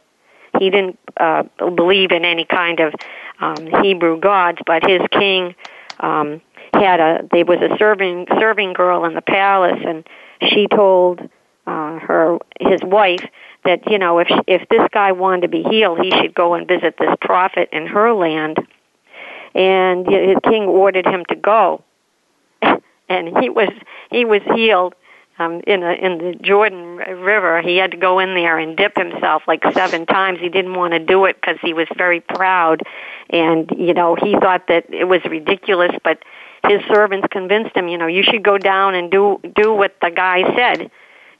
He 0.59 0.69
didn't 0.69 0.97
uh, 1.17 1.43
believe 1.59 2.11
in 2.11 2.25
any 2.25 2.45
kind 2.45 2.79
of 2.79 2.93
um, 3.39 3.67
Hebrew 3.83 4.19
gods, 4.19 4.59
but 4.65 4.83
his 4.83 5.01
king 5.11 5.55
um, 5.99 6.41
had 6.73 6.99
a. 6.99 7.27
There 7.31 7.45
was 7.45 7.59
a 7.59 7.77
serving 7.77 8.27
serving 8.39 8.73
girl 8.73 9.05
in 9.05 9.13
the 9.13 9.21
palace, 9.21 9.79
and 9.85 10.07
she 10.49 10.67
told 10.67 11.21
uh, 11.67 11.99
her 11.99 12.39
his 12.59 12.81
wife 12.83 13.23
that 13.65 13.89
you 13.89 13.99
know 13.99 14.19
if 14.19 14.27
if 14.47 14.67
this 14.69 14.87
guy 14.91 15.11
wanted 15.11 15.41
to 15.41 15.47
be 15.47 15.63
healed, 15.63 15.99
he 16.01 16.09
should 16.11 16.33
go 16.33 16.55
and 16.55 16.67
visit 16.67 16.95
this 16.97 17.15
prophet 17.21 17.69
in 17.71 17.85
her 17.85 18.13
land. 18.13 18.57
And 19.55 20.05
his 20.07 20.37
king 20.43 20.65
ordered 20.65 21.07
him 21.07 21.25
to 21.29 21.35
go, 21.35 21.83
and 23.09 23.27
he 23.41 23.49
was 23.49 23.69
he 24.11 24.25
was 24.25 24.41
healed 24.55 24.95
um, 25.39 25.61
in 25.65 25.83
a, 25.83 25.93
in 25.93 26.17
the 26.17 26.35
Jordan 26.41 26.97
River. 26.97 27.61
He 27.61 27.77
had 27.77 27.91
to 27.91 27.97
go 27.97 28.19
in 28.19 28.35
there 28.35 28.57
and 28.57 28.77
dip 28.77 28.97
himself 28.97 29.43
like 29.47 29.63
seven 29.73 30.05
times. 30.05 30.39
He 30.39 30.49
didn't 30.49 30.75
want 30.75 30.93
to 30.93 30.99
do 30.99 31.25
it 31.25 31.37
because 31.41 31.57
he 31.61 31.73
was 31.73 31.87
very 31.97 32.21
proud, 32.21 32.83
and 33.29 33.69
you 33.77 33.93
know 33.93 34.15
he 34.15 34.33
thought 34.39 34.67
that 34.67 34.93
it 34.93 35.05
was 35.05 35.21
ridiculous. 35.25 35.91
But 36.03 36.23
his 36.67 36.81
servants 36.87 37.27
convinced 37.31 37.75
him, 37.75 37.87
you 37.87 37.97
know, 37.97 38.07
you 38.07 38.23
should 38.23 38.43
go 38.43 38.57
down 38.57 38.95
and 38.95 39.09
do 39.09 39.39
do 39.55 39.73
what 39.73 39.95
the 40.01 40.11
guy 40.11 40.43
said, 40.55 40.91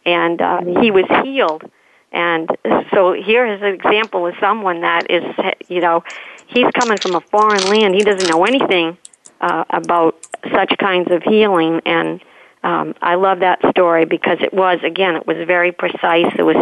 and 0.06 0.42
uh, 0.42 0.62
he 0.82 0.92
was 0.92 1.06
healed. 1.24 1.70
And 2.12 2.50
so 2.92 3.14
here 3.14 3.46
is 3.46 3.62
an 3.62 3.68
example 3.68 4.26
of 4.26 4.34
someone 4.40 4.82
that 4.82 5.12
is, 5.12 5.24
you 5.68 5.80
know, 5.80 6.04
he's 6.48 6.66
coming 6.74 6.98
from 6.98 7.14
a 7.16 7.22
foreign 7.22 7.64
land. 7.66 7.94
He 7.94 8.02
doesn't 8.02 8.28
know 8.32 8.46
anything 8.46 8.98
uh, 9.42 9.66
about 9.70 10.16
such 10.54 10.78
kinds 10.78 11.12
of 11.12 11.24
healing, 11.24 11.82
and 11.86 12.22
um, 12.64 12.96
I 13.02 13.16
love 13.16 13.40
that 13.40 13.60
story 13.72 14.06
because 14.06 14.38
it 14.42 14.54
was 14.54 14.80
again, 14.84 15.16
it 15.16 15.28
was 15.28 15.38
very 15.48 15.72
precise. 15.72 16.32
It 16.38 16.44
was 16.44 16.58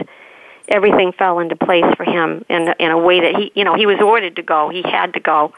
everything 0.68 1.14
fell 1.14 1.40
into 1.40 1.56
place 1.56 1.86
for 1.96 2.04
him 2.04 2.46
in 2.50 2.74
in 2.80 2.92
a 2.92 2.98
way 2.98 3.22
that 3.22 3.36
he, 3.36 3.52
you 3.56 3.64
know, 3.64 3.76
he 3.76 3.86
was 3.86 4.00
ordered 4.00 4.36
to 4.36 4.44
go. 4.44 4.70
He 4.70 4.82
had 4.84 5.14
to 5.14 5.20
go 5.20 5.54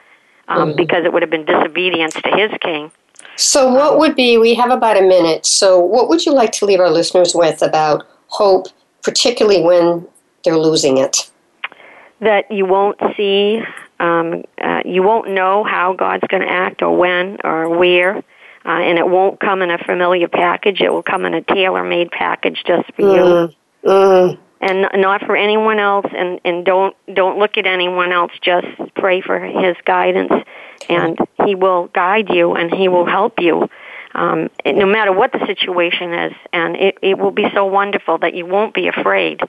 um, 0.47 0.69
mm-hmm. 0.69 0.77
because 0.77 1.05
it 1.05 1.13
would 1.13 1.21
have 1.21 1.31
been 1.31 1.45
disobedience 1.45 2.13
to 2.13 2.29
his 2.29 2.51
king. 2.61 2.91
So, 3.35 3.71
what 3.73 3.97
would 3.99 4.15
be? 4.15 4.37
We 4.37 4.53
have 4.55 4.71
about 4.71 4.97
a 4.97 5.01
minute. 5.01 5.45
So, 5.45 5.79
what 5.79 6.09
would 6.09 6.25
you 6.25 6.33
like 6.33 6.51
to 6.53 6.65
leave 6.65 6.79
our 6.79 6.89
listeners 6.89 7.33
with 7.33 7.61
about 7.61 8.03
hope, 8.27 8.67
particularly 9.01 9.61
when 9.61 10.07
they're 10.43 10.57
losing 10.57 10.97
it? 10.97 11.29
That 12.21 12.51
you 12.51 12.65
won't 12.65 12.99
see 13.15 13.61
um, 13.99 14.43
uh, 14.61 14.81
you 14.85 15.03
won't 15.03 15.29
know 15.29 15.63
how 15.63 15.93
God's 15.93 16.23
going 16.27 16.41
to 16.41 16.49
act 16.49 16.81
or 16.81 16.95
when 16.95 17.37
or 17.43 17.77
where, 17.77 18.17
uh, 18.17 18.21
and 18.65 18.97
it 18.97 19.07
won't 19.07 19.39
come 19.39 19.61
in 19.61 19.71
a 19.71 19.77
familiar 19.77 20.27
package. 20.27 20.81
It 20.81 20.91
will 20.91 21.03
come 21.03 21.25
in 21.25 21.33
a 21.33 21.41
tailor-made 21.41 22.11
package 22.11 22.63
just 22.65 22.93
for 22.95 23.01
mm. 23.01 23.53
you, 23.83 23.89
mm. 23.89 24.37
and 24.61 24.87
not 25.01 25.25
for 25.25 25.35
anyone 25.35 25.79
else. 25.79 26.05
And 26.15 26.39
and 26.45 26.65
don't 26.65 26.95
don't 27.13 27.39
look 27.39 27.57
at 27.57 27.65
anyone 27.65 28.11
else. 28.11 28.31
Just 28.41 28.67
pray 28.95 29.21
for 29.21 29.39
His 29.39 29.75
guidance, 29.85 30.31
and 30.87 31.17
He 31.45 31.55
will 31.55 31.87
guide 31.87 32.29
you 32.29 32.53
and 32.53 32.73
He 32.73 32.87
will 32.87 33.05
help 33.05 33.39
you. 33.39 33.69
Um, 34.15 34.49
no 34.65 34.87
matter 34.87 35.13
what 35.13 35.31
the 35.31 35.45
situation 35.45 36.13
is, 36.13 36.33
and 36.51 36.75
it, 36.75 36.97
it 37.03 37.17
will 37.19 37.31
be 37.31 37.45
so 37.53 37.65
wonderful 37.65 38.17
that 38.17 38.33
you 38.33 38.45
won't 38.45 38.73
be 38.73 38.87
afraid, 38.87 39.39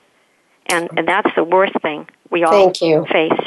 and, 0.68 0.90
and 0.98 1.08
that's 1.08 1.34
the 1.34 1.42
worst 1.42 1.72
thing 1.80 2.06
we 2.30 2.44
all 2.44 2.52
Thank 2.52 2.82
you. 2.82 3.06
face. 3.10 3.40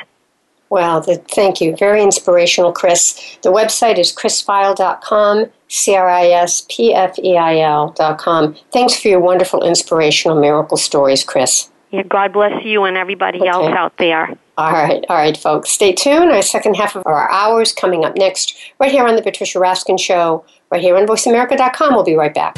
Wow, 0.69 0.99
the, 1.01 1.17
thank 1.17 1.61
you. 1.61 1.75
Very 1.75 2.01
inspirational, 2.01 2.71
Cris. 2.71 3.37
The 3.43 3.51
website 3.51 3.99
is 3.99 4.11
crispfeil.com, 4.11 5.45
C 5.67 5.95
R 5.95 6.09
I 6.09 6.27
S 6.27 6.65
P 6.69 6.93
F 6.93 7.19
E 7.19 7.37
I 7.37 7.59
L.com. 7.59 8.55
Thanks 8.71 8.99
for 8.99 9.07
your 9.07 9.19
wonderful 9.19 9.63
inspirational 9.63 10.39
miracle 10.39 10.77
stories, 10.77 11.23
Cris. 11.23 11.69
Yeah, 11.91 12.01
God 12.03 12.33
bless 12.33 12.65
you 12.65 12.85
and 12.85 12.97
everybody 12.97 13.39
okay. 13.39 13.49
else 13.49 13.67
out 13.67 13.95
there. 13.97 14.35
All 14.57 14.71
right, 14.71 15.05
all 15.09 15.17
right, 15.17 15.37
folks. 15.37 15.69
Stay 15.69 15.93
tuned. 15.93 16.31
Our 16.31 16.41
second 16.41 16.75
half 16.75 16.95
of 16.95 17.03
our 17.05 17.29
hours 17.29 17.71
coming 17.71 18.03
up 18.03 18.15
next, 18.17 18.55
right 18.79 18.91
here 18.91 19.05
on 19.05 19.15
The 19.15 19.21
Patricia 19.21 19.59
Raskin 19.59 19.99
Show, 19.99 20.43
right 20.71 20.81
here 20.81 20.97
on 20.97 21.05
VoiceAmerica.com. 21.05 21.93
We'll 21.93 22.03
be 22.03 22.15
right 22.15 22.33
back. 22.33 22.57